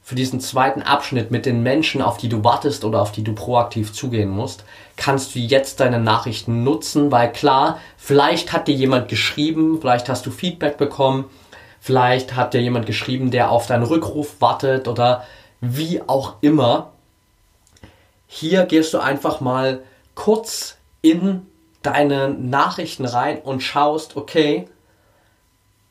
für 0.03 0.15
diesen 0.15 0.39
zweiten 0.39 0.81
Abschnitt 0.81 1.31
mit 1.31 1.45
den 1.45 1.63
Menschen, 1.63 2.01
auf 2.01 2.17
die 2.17 2.29
du 2.29 2.43
wartest 2.43 2.83
oder 2.83 3.01
auf 3.01 3.11
die 3.11 3.23
du 3.23 3.33
proaktiv 3.33 3.93
zugehen 3.93 4.29
musst, 4.29 4.63
kannst 4.97 5.35
du 5.35 5.39
jetzt 5.39 5.79
deine 5.79 5.99
Nachrichten 5.99 6.63
nutzen, 6.63 7.11
weil 7.11 7.31
klar, 7.31 7.79
vielleicht 7.97 8.51
hat 8.51 8.67
dir 8.67 8.75
jemand 8.75 9.07
geschrieben, 9.07 9.79
vielleicht 9.79 10.09
hast 10.09 10.25
du 10.25 10.31
Feedback 10.31 10.77
bekommen, 10.77 11.25
Vielleicht 11.87 12.35
hat 12.35 12.53
dir 12.53 12.61
jemand 12.61 12.85
geschrieben, 12.85 13.31
der 13.31 13.49
auf 13.49 13.67
deinen 13.67 13.83
Rückruf 13.83 14.41
wartet 14.41 14.89
oder 14.89 15.23
wie 15.61 16.01
auch 16.05 16.35
immer. 16.41 16.91
Hier 18.27 18.65
gehst 18.65 18.93
du 18.93 18.99
einfach 18.99 19.39
mal 19.39 19.79
kurz 20.13 20.75
in 21.01 21.45
deine 21.83 22.27
Nachrichten 22.27 23.05
rein 23.05 23.39
und 23.39 23.61
schaust, 23.61 24.17
okay, 24.17 24.67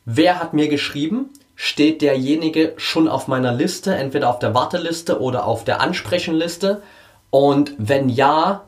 wer 0.05 0.39
hat 0.39 0.53
mir 0.53 0.67
geschrieben? 0.67 1.31
Steht 1.55 2.03
derjenige 2.03 2.73
schon 2.77 3.07
auf 3.07 3.27
meiner 3.27 3.51
Liste, 3.51 3.95
entweder 3.95 4.29
auf 4.29 4.37
der 4.37 4.53
Warteliste 4.53 5.19
oder 5.19 5.47
auf 5.47 5.63
der 5.63 5.81
Ansprechenliste? 5.81 6.83
Und 7.31 7.73
wenn 7.79 8.09
ja, 8.09 8.66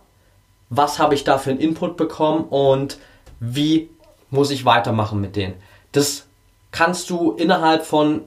was 0.70 1.00
habe 1.00 1.16
ich 1.16 1.24
da 1.24 1.38
für 1.38 1.50
einen 1.52 1.60
Input 1.60 1.98
bekommen 1.98 2.46
und 2.46 2.98
wie 3.40 3.90
muss 4.30 4.52
ich 4.52 4.66
weitermachen 4.66 5.20
mit 5.20 5.36
denen? 5.36 5.56
Das 5.92 6.28
kannst 6.72 7.10
du 7.10 7.32
innerhalb 7.32 7.86
von 7.86 8.22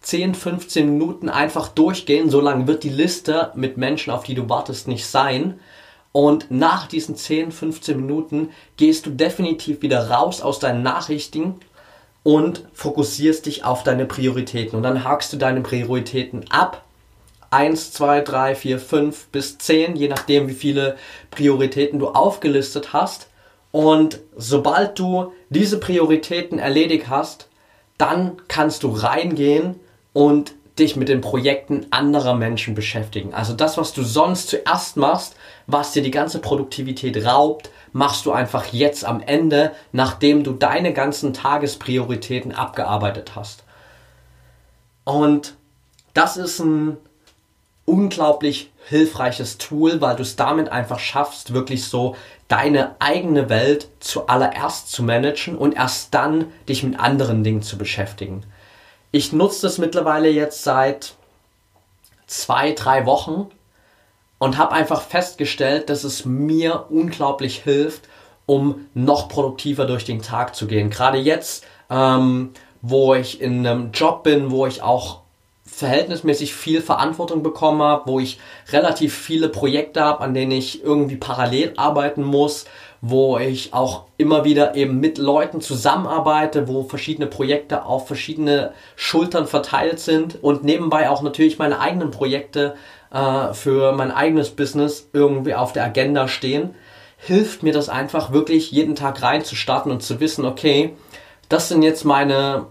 10, 0.00 0.34
15 0.34 0.90
Minuten 0.90 1.28
einfach 1.28 1.68
durchgehen. 1.68 2.28
So 2.28 2.40
lange 2.40 2.66
wird 2.66 2.82
die 2.84 2.90
Liste 2.90 3.52
mit 3.54 3.76
Menschen, 3.76 4.12
auf 4.12 4.24
die 4.24 4.34
du 4.34 4.48
wartest, 4.48 4.88
nicht 4.88 5.06
sein. 5.06 5.58
Und 6.12 6.50
nach 6.50 6.86
diesen 6.86 7.16
10, 7.16 7.52
15 7.52 8.00
Minuten 8.00 8.50
gehst 8.76 9.06
du 9.06 9.10
definitiv 9.10 9.82
wieder 9.82 10.10
raus 10.10 10.42
aus 10.42 10.58
deinen 10.58 10.82
Nachrichten 10.82 11.56
und 12.22 12.64
fokussierst 12.72 13.46
dich 13.46 13.64
auf 13.64 13.82
deine 13.82 14.06
Prioritäten. 14.06 14.76
Und 14.76 14.82
dann 14.82 15.04
hakst 15.04 15.32
du 15.32 15.36
deine 15.36 15.60
Prioritäten 15.60 16.44
ab. 16.50 16.83
1, 17.50 17.92
2, 17.92 18.20
3, 18.20 18.54
4, 18.54 18.78
5 18.78 19.26
bis 19.28 19.58
10, 19.58 19.96
je 19.96 20.08
nachdem, 20.08 20.48
wie 20.48 20.54
viele 20.54 20.96
Prioritäten 21.30 21.98
du 21.98 22.08
aufgelistet 22.08 22.92
hast. 22.92 23.28
Und 23.72 24.20
sobald 24.36 24.98
du 24.98 25.32
diese 25.50 25.80
Prioritäten 25.80 26.58
erledigt 26.58 27.08
hast, 27.08 27.48
dann 27.98 28.36
kannst 28.48 28.82
du 28.82 28.90
reingehen 28.90 29.80
und 30.12 30.54
dich 30.78 30.96
mit 30.96 31.08
den 31.08 31.20
Projekten 31.20 31.86
anderer 31.90 32.34
Menschen 32.34 32.74
beschäftigen. 32.74 33.32
Also 33.32 33.52
das, 33.52 33.76
was 33.76 33.92
du 33.92 34.02
sonst 34.02 34.48
zuerst 34.48 34.96
machst, 34.96 35.36
was 35.66 35.92
dir 35.92 36.02
die 36.02 36.10
ganze 36.10 36.40
Produktivität 36.40 37.24
raubt, 37.24 37.70
machst 37.92 38.26
du 38.26 38.32
einfach 38.32 38.66
jetzt 38.66 39.04
am 39.04 39.20
Ende, 39.20 39.72
nachdem 39.92 40.42
du 40.42 40.52
deine 40.52 40.92
ganzen 40.92 41.32
Tagesprioritäten 41.32 42.52
abgearbeitet 42.52 43.36
hast. 43.36 43.62
Und 45.04 45.54
das 46.12 46.36
ist 46.36 46.58
ein 46.58 46.96
unglaublich 47.84 48.70
hilfreiches 48.86 49.58
Tool, 49.58 50.00
weil 50.00 50.16
du 50.16 50.22
es 50.22 50.36
damit 50.36 50.68
einfach 50.70 50.98
schaffst, 50.98 51.54
wirklich 51.54 51.84
so 51.84 52.16
deine 52.48 52.96
eigene 52.98 53.48
Welt 53.48 53.88
zuallererst 54.00 54.90
zu 54.90 55.02
managen 55.02 55.56
und 55.56 55.74
erst 55.74 56.12
dann 56.14 56.46
dich 56.68 56.82
mit 56.82 57.00
anderen 57.00 57.42
Dingen 57.44 57.62
zu 57.62 57.78
beschäftigen. 57.78 58.44
ich 59.12 59.32
nutze 59.32 59.62
das 59.62 59.78
mittlerweile 59.78 60.28
jetzt 60.28 60.64
seit 60.64 61.14
zwei, 62.26 62.72
drei 62.72 63.06
Wochen 63.06 63.48
und 64.38 64.58
habe 64.58 64.72
einfach 64.72 65.02
festgestellt, 65.02 65.88
dass 65.88 66.04
es 66.04 66.24
mir 66.24 66.86
unglaublich 66.90 67.62
hilft, 67.62 68.08
um 68.46 68.86
noch 68.92 69.28
produktiver 69.28 69.86
durch 69.86 70.04
den 70.04 70.20
Tag 70.20 70.54
zu 70.54 70.66
gehen. 70.66 70.90
Gerade 70.90 71.18
jetzt, 71.18 71.64
ähm, 71.88 72.50
wo 72.82 73.14
ich 73.14 73.40
in 73.40 73.66
einem 73.66 73.92
Job 73.92 74.22
bin, 74.24 74.50
wo 74.50 74.66
ich 74.66 74.82
auch 74.82 75.20
verhältnismäßig 75.74 76.54
viel 76.54 76.80
Verantwortung 76.80 77.42
bekommen 77.42 77.82
habe, 77.82 78.10
wo 78.10 78.20
ich 78.20 78.38
relativ 78.72 79.14
viele 79.14 79.48
Projekte 79.48 80.02
habe, 80.02 80.20
an 80.20 80.34
denen 80.34 80.52
ich 80.52 80.82
irgendwie 80.82 81.16
parallel 81.16 81.72
arbeiten 81.76 82.22
muss, 82.22 82.66
wo 83.00 83.36
ich 83.38 83.74
auch 83.74 84.04
immer 84.16 84.44
wieder 84.44 84.76
eben 84.76 84.98
mit 84.98 85.18
Leuten 85.18 85.60
zusammenarbeite, 85.60 86.68
wo 86.68 86.84
verschiedene 86.84 87.26
Projekte 87.26 87.84
auf 87.84 88.06
verschiedene 88.06 88.72
Schultern 88.96 89.46
verteilt 89.46 90.00
sind 90.00 90.42
und 90.42 90.64
nebenbei 90.64 91.10
auch 91.10 91.20
natürlich 91.20 91.58
meine 91.58 91.80
eigenen 91.80 92.10
Projekte 92.10 92.76
äh, 93.12 93.52
für 93.52 93.92
mein 93.92 94.10
eigenes 94.10 94.50
Business 94.50 95.10
irgendwie 95.12 95.54
auf 95.54 95.72
der 95.72 95.84
Agenda 95.84 96.28
stehen, 96.28 96.74
hilft 97.16 97.62
mir 97.62 97.72
das 97.72 97.88
einfach 97.88 98.32
wirklich 98.32 98.70
jeden 98.70 98.96
Tag 98.96 99.22
reinzustarten 99.22 99.92
und 99.92 100.02
zu 100.02 100.20
wissen, 100.20 100.44
okay, 100.44 100.94
das 101.48 101.68
sind 101.68 101.82
jetzt 101.82 102.04
meine 102.04 102.66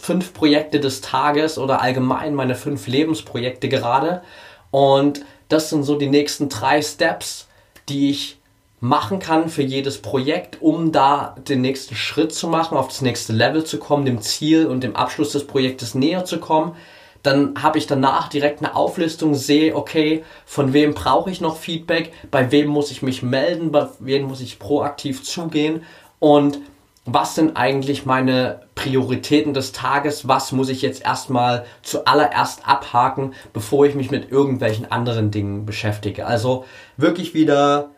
fünf 0.00 0.32
Projekte 0.32 0.80
des 0.80 1.02
Tages 1.02 1.58
oder 1.58 1.82
allgemein 1.82 2.34
meine 2.34 2.54
fünf 2.54 2.86
Lebensprojekte 2.86 3.68
gerade 3.68 4.22
und 4.70 5.24
das 5.48 5.68
sind 5.68 5.82
so 5.82 5.96
die 5.96 6.08
nächsten 6.08 6.48
drei 6.48 6.80
Steps, 6.80 7.48
die 7.88 8.10
ich 8.10 8.38
machen 8.80 9.18
kann 9.18 9.50
für 9.50 9.62
jedes 9.62 10.00
Projekt, 10.00 10.62
um 10.62 10.90
da 10.90 11.36
den 11.48 11.60
nächsten 11.60 11.94
Schritt 11.94 12.32
zu 12.32 12.48
machen, 12.48 12.78
auf 12.78 12.88
das 12.88 13.02
nächste 13.02 13.34
Level 13.34 13.64
zu 13.64 13.78
kommen, 13.78 14.06
dem 14.06 14.22
Ziel 14.22 14.66
und 14.66 14.82
dem 14.82 14.96
Abschluss 14.96 15.32
des 15.32 15.46
Projektes 15.46 15.94
näher 15.94 16.24
zu 16.24 16.38
kommen. 16.38 16.76
Dann 17.22 17.62
habe 17.62 17.76
ich 17.76 17.86
danach 17.86 18.28
direkt 18.28 18.60
eine 18.60 18.74
Auflistung, 18.74 19.34
sehe, 19.34 19.76
okay, 19.76 20.24
von 20.46 20.72
wem 20.72 20.94
brauche 20.94 21.30
ich 21.30 21.42
noch 21.42 21.58
Feedback, 21.58 22.12
bei 22.30 22.50
wem 22.50 22.68
muss 22.68 22.90
ich 22.90 23.02
mich 23.02 23.22
melden, 23.22 23.70
bei 23.70 23.88
wem 23.98 24.28
muss 24.28 24.40
ich 24.40 24.58
proaktiv 24.58 25.22
zugehen 25.22 25.82
und 26.18 26.60
was 27.06 27.34
sind 27.34 27.56
eigentlich 27.56 28.06
meine 28.06 28.62
Prioritäten 28.74 29.54
des 29.54 29.72
Tages, 29.72 30.28
was 30.28 30.52
muss 30.52 30.68
ich 30.68 30.82
jetzt 30.82 31.02
erstmal 31.02 31.64
zuallererst 31.82 32.68
abhaken, 32.68 33.34
bevor 33.52 33.86
ich 33.86 33.94
mich 33.94 34.10
mit 34.10 34.30
irgendwelchen 34.30 34.90
anderen 34.90 35.30
Dingen 35.30 35.66
beschäftige. 35.66 36.26
Also 36.26 36.64
wirklich 36.96 37.34
wieder 37.34 37.90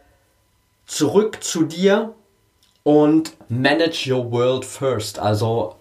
zurück 0.87 1.43
zu 1.43 1.65
dir 1.65 2.15
und 2.85 3.33
manage 3.49 4.13
your 4.13 4.31
world 4.31 4.65
first. 4.65 5.19
Also 5.19 5.77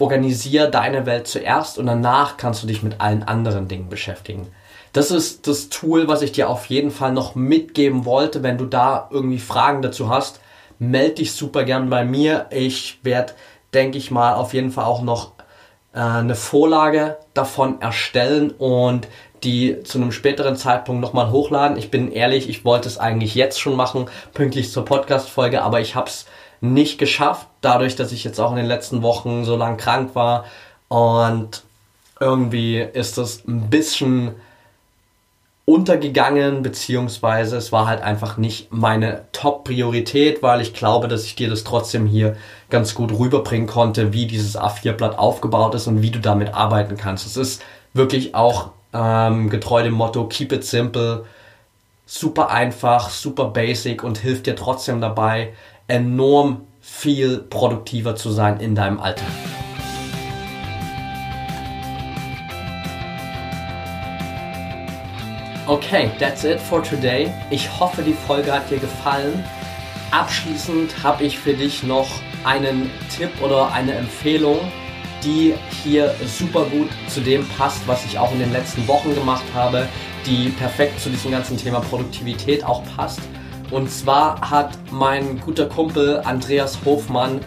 organisier 0.00 0.68
deine 0.68 1.06
Welt 1.06 1.26
zuerst 1.26 1.78
und 1.78 1.86
danach 1.86 2.36
kannst 2.36 2.62
du 2.62 2.66
dich 2.66 2.82
mit 2.82 3.00
allen 3.00 3.22
anderen 3.22 3.68
Dingen 3.68 3.88
beschäftigen. 3.88 4.46
Das 4.92 5.10
ist 5.10 5.46
das 5.46 5.68
Tool, 5.68 6.08
was 6.08 6.22
ich 6.22 6.32
dir 6.32 6.48
auf 6.48 6.66
jeden 6.66 6.90
Fall 6.90 7.12
noch 7.12 7.34
mitgeben 7.34 8.04
wollte. 8.04 8.42
Wenn 8.42 8.58
du 8.58 8.64
da 8.64 9.08
irgendwie 9.10 9.38
Fragen 9.38 9.82
dazu 9.82 10.08
hast, 10.08 10.40
melde 10.78 11.16
dich 11.16 11.32
super 11.32 11.64
gern 11.64 11.90
bei 11.90 12.04
mir. 12.04 12.46
Ich 12.50 13.00
werde, 13.02 13.34
denke 13.74 13.98
ich 13.98 14.10
mal, 14.10 14.34
auf 14.34 14.54
jeden 14.54 14.70
Fall 14.70 14.84
auch 14.84 15.02
noch 15.02 15.32
äh, 15.92 16.00
eine 16.00 16.34
Vorlage 16.34 17.16
davon 17.34 17.80
erstellen 17.80 18.50
und 18.50 19.08
die 19.44 19.82
zu 19.84 19.98
einem 19.98 20.12
späteren 20.12 20.56
Zeitpunkt 20.56 21.00
nochmal 21.00 21.30
hochladen. 21.30 21.76
Ich 21.76 21.90
bin 21.90 22.10
ehrlich, 22.10 22.48
ich 22.48 22.64
wollte 22.64 22.88
es 22.88 22.98
eigentlich 22.98 23.34
jetzt 23.34 23.60
schon 23.60 23.76
machen, 23.76 24.06
pünktlich 24.34 24.72
zur 24.72 24.84
Podcast-Folge, 24.84 25.62
aber 25.62 25.80
ich 25.80 25.94
habe 25.94 26.08
es 26.08 26.26
nicht 26.60 26.98
geschafft, 26.98 27.46
dadurch, 27.60 27.94
dass 27.94 28.10
ich 28.10 28.24
jetzt 28.24 28.40
auch 28.40 28.50
in 28.50 28.56
den 28.56 28.66
letzten 28.66 29.02
Wochen 29.02 29.44
so 29.44 29.56
lang 29.56 29.76
krank 29.76 30.14
war. 30.14 30.44
Und 30.88 31.62
irgendwie 32.18 32.78
ist 32.80 33.16
es 33.18 33.46
ein 33.46 33.70
bisschen 33.70 34.34
untergegangen, 35.68 36.62
beziehungsweise 36.62 37.58
es 37.58 37.72
war 37.72 37.86
halt 37.86 38.00
einfach 38.00 38.38
nicht 38.38 38.72
meine 38.72 39.26
Top-Priorität, 39.32 40.42
weil 40.42 40.62
ich 40.62 40.72
glaube, 40.72 41.08
dass 41.08 41.24
ich 41.24 41.36
dir 41.36 41.50
das 41.50 41.62
trotzdem 41.62 42.06
hier 42.06 42.38
ganz 42.70 42.94
gut 42.94 43.12
rüberbringen 43.12 43.66
konnte, 43.66 44.14
wie 44.14 44.26
dieses 44.26 44.58
A4-Blatt 44.58 45.18
aufgebaut 45.18 45.74
ist 45.74 45.86
und 45.86 46.00
wie 46.00 46.10
du 46.10 46.20
damit 46.20 46.54
arbeiten 46.54 46.96
kannst. 46.96 47.26
Es 47.26 47.36
ist 47.36 47.62
wirklich 47.92 48.34
auch 48.34 48.70
ähm, 48.94 49.50
getreu 49.50 49.82
dem 49.82 49.92
Motto 49.92 50.24
Keep 50.24 50.52
it 50.52 50.64
simple, 50.64 51.26
super 52.06 52.48
einfach, 52.48 53.10
super 53.10 53.44
basic 53.44 54.02
und 54.02 54.16
hilft 54.16 54.46
dir 54.46 54.56
trotzdem 54.56 55.02
dabei, 55.02 55.52
enorm 55.86 56.62
viel 56.80 57.40
produktiver 57.40 58.16
zu 58.16 58.30
sein 58.30 58.58
in 58.60 58.74
deinem 58.74 59.00
Alltag. 59.00 59.28
Okay, 65.68 66.10
that's 66.18 66.44
it 66.44 66.58
for 66.58 66.82
today. 66.82 67.30
Ich 67.50 67.68
hoffe, 67.78 68.00
die 68.00 68.14
Folge 68.14 68.50
hat 68.50 68.70
dir 68.70 68.78
gefallen. 68.78 69.44
Abschließend 70.10 71.02
habe 71.02 71.24
ich 71.24 71.38
für 71.38 71.52
dich 71.52 71.82
noch 71.82 72.08
einen 72.42 72.90
Tipp 73.14 73.28
oder 73.42 73.70
eine 73.70 73.92
Empfehlung, 73.92 74.60
die 75.22 75.52
hier 75.82 76.14
super 76.24 76.64
gut 76.64 76.88
zu 77.08 77.20
dem 77.20 77.46
passt, 77.48 77.86
was 77.86 78.02
ich 78.06 78.18
auch 78.18 78.32
in 78.32 78.38
den 78.38 78.50
letzten 78.50 78.88
Wochen 78.88 79.14
gemacht 79.14 79.44
habe, 79.54 79.86
die 80.24 80.48
perfekt 80.48 80.98
zu 81.00 81.10
diesem 81.10 81.32
ganzen 81.32 81.58
Thema 81.58 81.80
Produktivität 81.80 82.64
auch 82.64 82.82
passt. 82.96 83.20
Und 83.70 83.90
zwar 83.90 84.40
hat 84.50 84.70
mein 84.90 85.38
guter 85.38 85.66
Kumpel 85.66 86.22
Andreas 86.24 86.78
Hofmann 86.86 87.40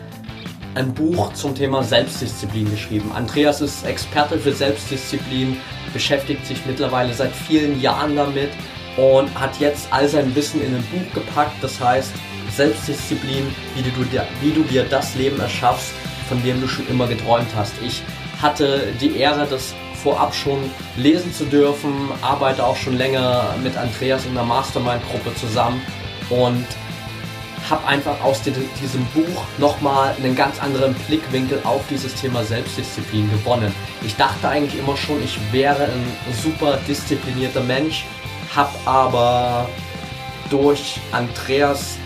ein 0.75 0.93
Buch 0.93 1.33
zum 1.33 1.55
Thema 1.55 1.81
Selbstdisziplin 1.81 2.69
geschrieben. 2.69 3.11
Andreas 3.15 3.61
ist 3.61 3.83
Experte 3.83 4.37
für 4.37 4.53
Selbstdisziplin, 4.53 5.57
beschäftigt 5.93 6.45
sich 6.45 6.65
mittlerweile 6.65 7.13
seit 7.13 7.31
vielen 7.31 7.81
Jahren 7.81 8.15
damit 8.15 8.49
und 8.97 9.33
hat 9.39 9.59
jetzt 9.59 9.87
all 9.91 10.07
sein 10.07 10.35
Wissen 10.35 10.61
in 10.61 10.75
ein 10.75 10.83
Buch 10.83 11.13
gepackt. 11.13 11.55
Das 11.61 11.79
heißt 11.79 12.11
Selbstdisziplin, 12.55 13.47
wie 13.75 13.81
du 13.81 14.03
dir, 14.05 14.25
wie 14.41 14.51
du 14.51 14.63
dir 14.63 14.83
das 14.83 15.15
Leben 15.15 15.39
erschaffst, 15.39 15.93
von 16.27 16.41
dem 16.43 16.59
du 16.61 16.67
schon 16.67 16.87
immer 16.87 17.07
geträumt 17.07 17.47
hast. 17.55 17.73
Ich 17.85 18.01
hatte 18.41 18.87
die 18.99 19.15
Ehre, 19.17 19.47
das 19.49 19.73
vorab 20.03 20.33
schon 20.33 20.59
lesen 20.97 21.31
zu 21.33 21.45
dürfen, 21.45 22.09
arbeite 22.21 22.65
auch 22.65 22.75
schon 22.75 22.97
länger 22.97 23.55
mit 23.63 23.77
Andreas 23.77 24.25
in 24.25 24.33
der 24.33 24.43
Mastermind-Gruppe 24.43 25.35
zusammen 25.35 25.81
und 26.29 26.65
habe 27.71 27.87
einfach 27.87 28.21
aus 28.21 28.41
diesem 28.41 29.05
Buch 29.15 29.43
nochmal 29.57 30.13
einen 30.17 30.35
ganz 30.35 30.61
anderen 30.61 30.93
Blickwinkel 31.07 31.61
auf 31.63 31.81
dieses 31.89 32.13
Thema 32.13 32.43
Selbstdisziplin 32.43 33.31
gewonnen. 33.31 33.73
Ich 34.03 34.15
dachte 34.17 34.49
eigentlich 34.49 34.77
immer 34.77 34.97
schon, 34.97 35.23
ich 35.23 35.39
wäre 35.51 35.85
ein 35.85 36.33
super 36.43 36.77
disziplinierter 36.87 37.61
Mensch, 37.61 38.05
habe 38.53 38.71
aber 38.85 39.69
durch 40.49 40.99
Andreas 41.13 41.97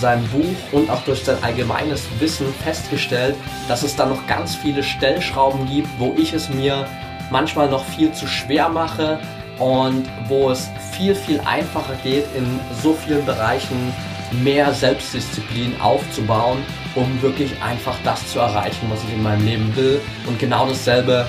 sein 0.00 0.26
Buch 0.28 0.56
und 0.72 0.88
auch 0.88 1.02
durch 1.02 1.22
sein 1.24 1.36
allgemeines 1.42 2.04
Wissen 2.18 2.46
festgestellt, 2.64 3.36
dass 3.68 3.82
es 3.82 3.94
da 3.94 4.06
noch 4.06 4.26
ganz 4.26 4.54
viele 4.54 4.82
Stellschrauben 4.82 5.66
gibt, 5.66 5.88
wo 5.98 6.14
ich 6.16 6.32
es 6.32 6.48
mir 6.48 6.86
manchmal 7.30 7.68
noch 7.68 7.84
viel 7.84 8.12
zu 8.12 8.26
schwer 8.26 8.70
mache 8.70 9.20
und 9.58 10.08
wo 10.26 10.50
es 10.50 10.70
viel, 10.92 11.14
viel 11.14 11.38
einfacher 11.40 11.94
geht, 12.02 12.24
in 12.34 12.58
so 12.82 12.94
vielen 12.94 13.26
Bereichen 13.26 13.92
mehr 14.32 14.72
Selbstdisziplin 14.72 15.80
aufzubauen, 15.80 16.58
um 16.94 17.22
wirklich 17.22 17.50
einfach 17.62 17.96
das 18.04 18.32
zu 18.32 18.38
erreichen, 18.38 18.86
was 18.90 19.02
ich 19.04 19.14
in 19.14 19.22
meinem 19.22 19.44
Leben 19.44 19.76
will. 19.76 20.00
Und 20.26 20.38
genau 20.38 20.66
dasselbe 20.66 21.26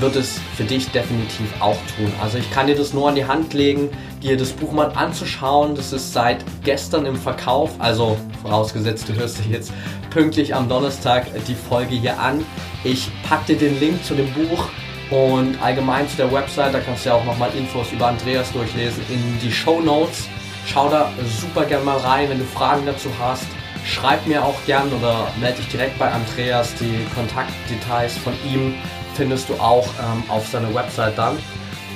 wird 0.00 0.16
es 0.16 0.40
für 0.56 0.64
dich 0.64 0.90
definitiv 0.90 1.46
auch 1.60 1.78
tun. 1.96 2.12
Also 2.22 2.38
ich 2.38 2.50
kann 2.50 2.66
dir 2.66 2.76
das 2.76 2.92
nur 2.92 3.08
an 3.08 3.14
die 3.14 3.24
Hand 3.24 3.52
legen, 3.52 3.88
dir 4.22 4.36
das 4.36 4.52
Buch 4.52 4.72
mal 4.72 4.92
anzuschauen. 4.94 5.74
Das 5.74 5.92
ist 5.92 6.12
seit 6.12 6.44
gestern 6.64 7.06
im 7.06 7.16
Verkauf, 7.16 7.70
also 7.78 8.16
vorausgesetzt, 8.42 9.08
du 9.08 9.14
hörst 9.14 9.44
dir 9.44 9.52
jetzt 9.52 9.72
pünktlich 10.10 10.54
am 10.54 10.68
Donnerstag 10.68 11.26
die 11.46 11.54
Folge 11.54 11.94
hier 11.96 12.18
an. 12.18 12.44
Ich 12.84 13.10
packe 13.28 13.54
dir 13.54 13.58
den 13.58 13.80
Link 13.80 14.04
zu 14.04 14.14
dem 14.14 14.32
Buch 14.32 14.68
und 15.10 15.60
allgemein 15.62 16.08
zu 16.08 16.16
der 16.16 16.32
Website, 16.32 16.74
da 16.74 16.80
kannst 16.80 17.04
du 17.04 17.10
ja 17.10 17.14
auch 17.16 17.24
nochmal 17.24 17.50
Infos 17.56 17.92
über 17.92 18.08
Andreas 18.08 18.52
durchlesen, 18.52 19.02
in 19.08 19.38
die 19.40 19.52
Show 19.52 19.80
Notes. 19.80 20.28
Schau 20.70 20.90
da 20.90 21.10
super 21.40 21.64
gern 21.64 21.82
mal 21.82 21.96
rein, 21.96 22.28
wenn 22.28 22.38
du 22.38 22.44
Fragen 22.44 22.84
dazu 22.84 23.08
hast. 23.18 23.46
Schreib 23.86 24.26
mir 24.26 24.44
auch 24.44 24.56
gern 24.66 24.92
oder 24.92 25.28
melde 25.40 25.58
dich 25.58 25.68
direkt 25.68 25.98
bei 25.98 26.10
Andreas. 26.12 26.74
Die 26.74 27.06
Kontaktdetails 27.14 28.18
von 28.18 28.34
ihm 28.44 28.74
findest 29.14 29.48
du 29.48 29.54
auch 29.54 29.88
ähm, 29.98 30.22
auf 30.28 30.46
seiner 30.46 30.72
Website 30.74 31.16
dann. 31.16 31.38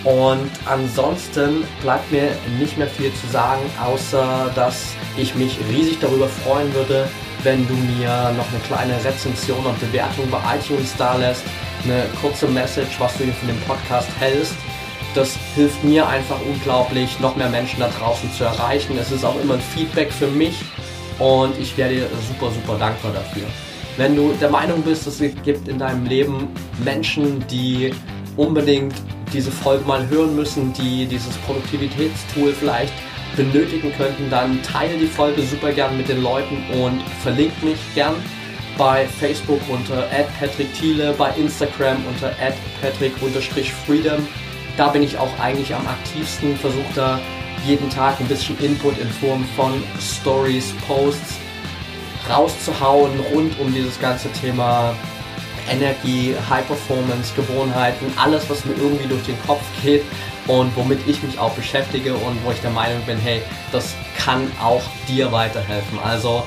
Und 0.04 0.50
ansonsten 0.64 1.64
bleibt 1.82 2.10
mir 2.10 2.30
nicht 2.58 2.78
mehr 2.78 2.86
viel 2.86 3.12
zu 3.12 3.26
sagen, 3.26 3.60
außer 3.84 4.50
dass 4.54 4.94
ich 5.18 5.34
mich 5.34 5.58
riesig 5.68 6.00
darüber 6.00 6.28
freuen 6.28 6.72
würde, 6.74 7.08
wenn 7.42 7.68
du 7.68 7.74
mir 7.74 8.32
noch 8.36 8.48
eine 8.50 8.60
kleine 8.66 9.04
Rezension 9.04 9.64
und 9.66 9.78
Bewertung 9.80 10.30
bei 10.30 10.38
iTunes 10.56 10.94
da 10.96 11.16
lässt, 11.16 11.44
eine 11.84 12.04
kurze 12.20 12.48
Message, 12.48 12.98
was 12.98 13.16
du 13.18 13.24
hier 13.24 13.34
von 13.34 13.48
dem 13.48 13.60
Podcast 13.60 14.08
hältst. 14.18 14.54
Das 15.14 15.36
hilft 15.54 15.84
mir 15.84 16.08
einfach 16.08 16.40
unglaublich, 16.40 17.20
noch 17.20 17.36
mehr 17.36 17.50
Menschen 17.50 17.80
da 17.80 17.88
draußen 17.88 18.32
zu 18.32 18.44
erreichen. 18.44 18.96
Es 18.98 19.10
ist 19.10 19.24
auch 19.24 19.38
immer 19.42 19.54
ein 19.54 19.60
Feedback 19.60 20.10
für 20.10 20.28
mich 20.28 20.54
und 21.18 21.58
ich 21.58 21.76
werde 21.76 21.96
dir 21.96 22.06
super, 22.26 22.50
super 22.50 22.78
dankbar 22.78 23.12
dafür. 23.12 23.44
Wenn 23.98 24.16
du 24.16 24.32
der 24.40 24.48
Meinung 24.48 24.80
bist, 24.82 25.06
es 25.06 25.18
gibt 25.18 25.68
in 25.68 25.78
deinem 25.78 26.06
Leben 26.06 26.48
Menschen, 26.82 27.46
die 27.48 27.92
unbedingt 28.38 28.94
diese 29.34 29.50
Folge 29.50 29.84
mal 29.84 30.08
hören 30.08 30.34
müssen, 30.34 30.72
die 30.72 31.04
dieses 31.04 31.36
Produktivitätstool 31.38 32.52
vielleicht 32.52 32.94
benötigen 33.36 33.92
könnten, 33.96 34.30
dann 34.30 34.62
teile 34.62 34.96
die 34.96 35.06
Folge 35.06 35.42
super 35.42 35.72
gern 35.72 35.96
mit 35.96 36.08
den 36.08 36.22
Leuten 36.22 36.56
und 36.82 37.02
verlink 37.22 37.52
mich 37.62 37.78
gern 37.94 38.14
bei 38.78 39.06
Facebook 39.06 39.60
unter 39.68 40.06
@patrick_thiele, 40.38 41.12
bei 41.12 41.30
Instagram 41.36 41.98
unter 42.06 42.32
@patrick_freedom. 42.80 44.26
Da 44.76 44.88
bin 44.88 45.02
ich 45.02 45.18
auch 45.18 45.38
eigentlich 45.38 45.74
am 45.74 45.86
aktivsten, 45.86 46.56
versuche 46.56 46.92
da 46.94 47.20
jeden 47.66 47.90
Tag 47.90 48.18
ein 48.20 48.26
bisschen 48.26 48.58
Input 48.58 48.98
in 48.98 49.08
Form 49.08 49.44
von 49.56 49.82
Stories, 50.00 50.72
Posts 50.86 51.36
rauszuhauen 52.30 53.18
rund 53.32 53.58
um 53.58 53.72
dieses 53.72 53.98
ganze 54.00 54.30
Thema 54.32 54.94
Energie, 55.70 56.34
High 56.48 56.66
Performance, 56.66 57.32
Gewohnheiten, 57.34 58.06
alles, 58.16 58.48
was 58.50 58.64
mir 58.64 58.74
irgendwie 58.74 59.06
durch 59.06 59.22
den 59.24 59.40
Kopf 59.46 59.62
geht 59.82 60.04
und 60.46 60.74
womit 60.76 61.06
ich 61.06 61.22
mich 61.22 61.38
auch 61.38 61.52
beschäftige 61.52 62.14
und 62.14 62.44
wo 62.44 62.50
ich 62.50 62.60
der 62.60 62.70
Meinung 62.70 63.00
bin, 63.06 63.18
hey, 63.18 63.42
das 63.70 63.94
kann 64.16 64.50
auch 64.62 64.82
dir 65.08 65.30
weiterhelfen. 65.30 65.98
Also 66.04 66.44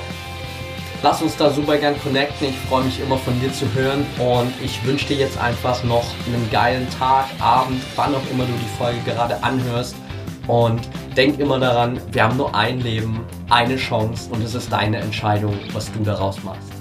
lass 1.06 1.22
uns 1.22 1.36
da 1.36 1.50
super 1.50 1.76
gern 1.78 1.94
connecten. 2.02 2.48
Ich 2.48 2.58
freue 2.68 2.82
mich 2.82 2.98
immer 2.98 3.16
von 3.16 3.38
dir 3.38 3.52
zu 3.52 3.64
hören 3.74 4.04
und 4.18 4.52
ich 4.60 4.84
wünsche 4.84 5.06
dir 5.06 5.18
jetzt 5.18 5.38
einfach 5.38 5.84
noch 5.84 6.04
einen 6.26 6.50
geilen 6.50 6.88
Tag, 6.98 7.26
Abend, 7.38 7.80
wann 7.94 8.12
auch 8.12 8.28
immer 8.28 8.44
du 8.44 8.52
die 8.52 8.76
Folge 8.76 8.98
gerade 9.04 9.40
anhörst. 9.44 9.94
Und 10.48 10.80
denk 11.16 11.38
immer 11.38 11.60
daran, 11.60 12.00
wir 12.10 12.24
haben 12.24 12.36
nur 12.36 12.52
ein 12.56 12.80
Leben, 12.80 13.20
eine 13.50 13.76
Chance 13.76 14.28
und 14.32 14.42
es 14.42 14.56
ist 14.56 14.72
deine 14.72 14.98
Entscheidung, 14.98 15.56
was 15.72 15.92
du 15.92 16.00
daraus 16.00 16.42
machst. 16.42 16.75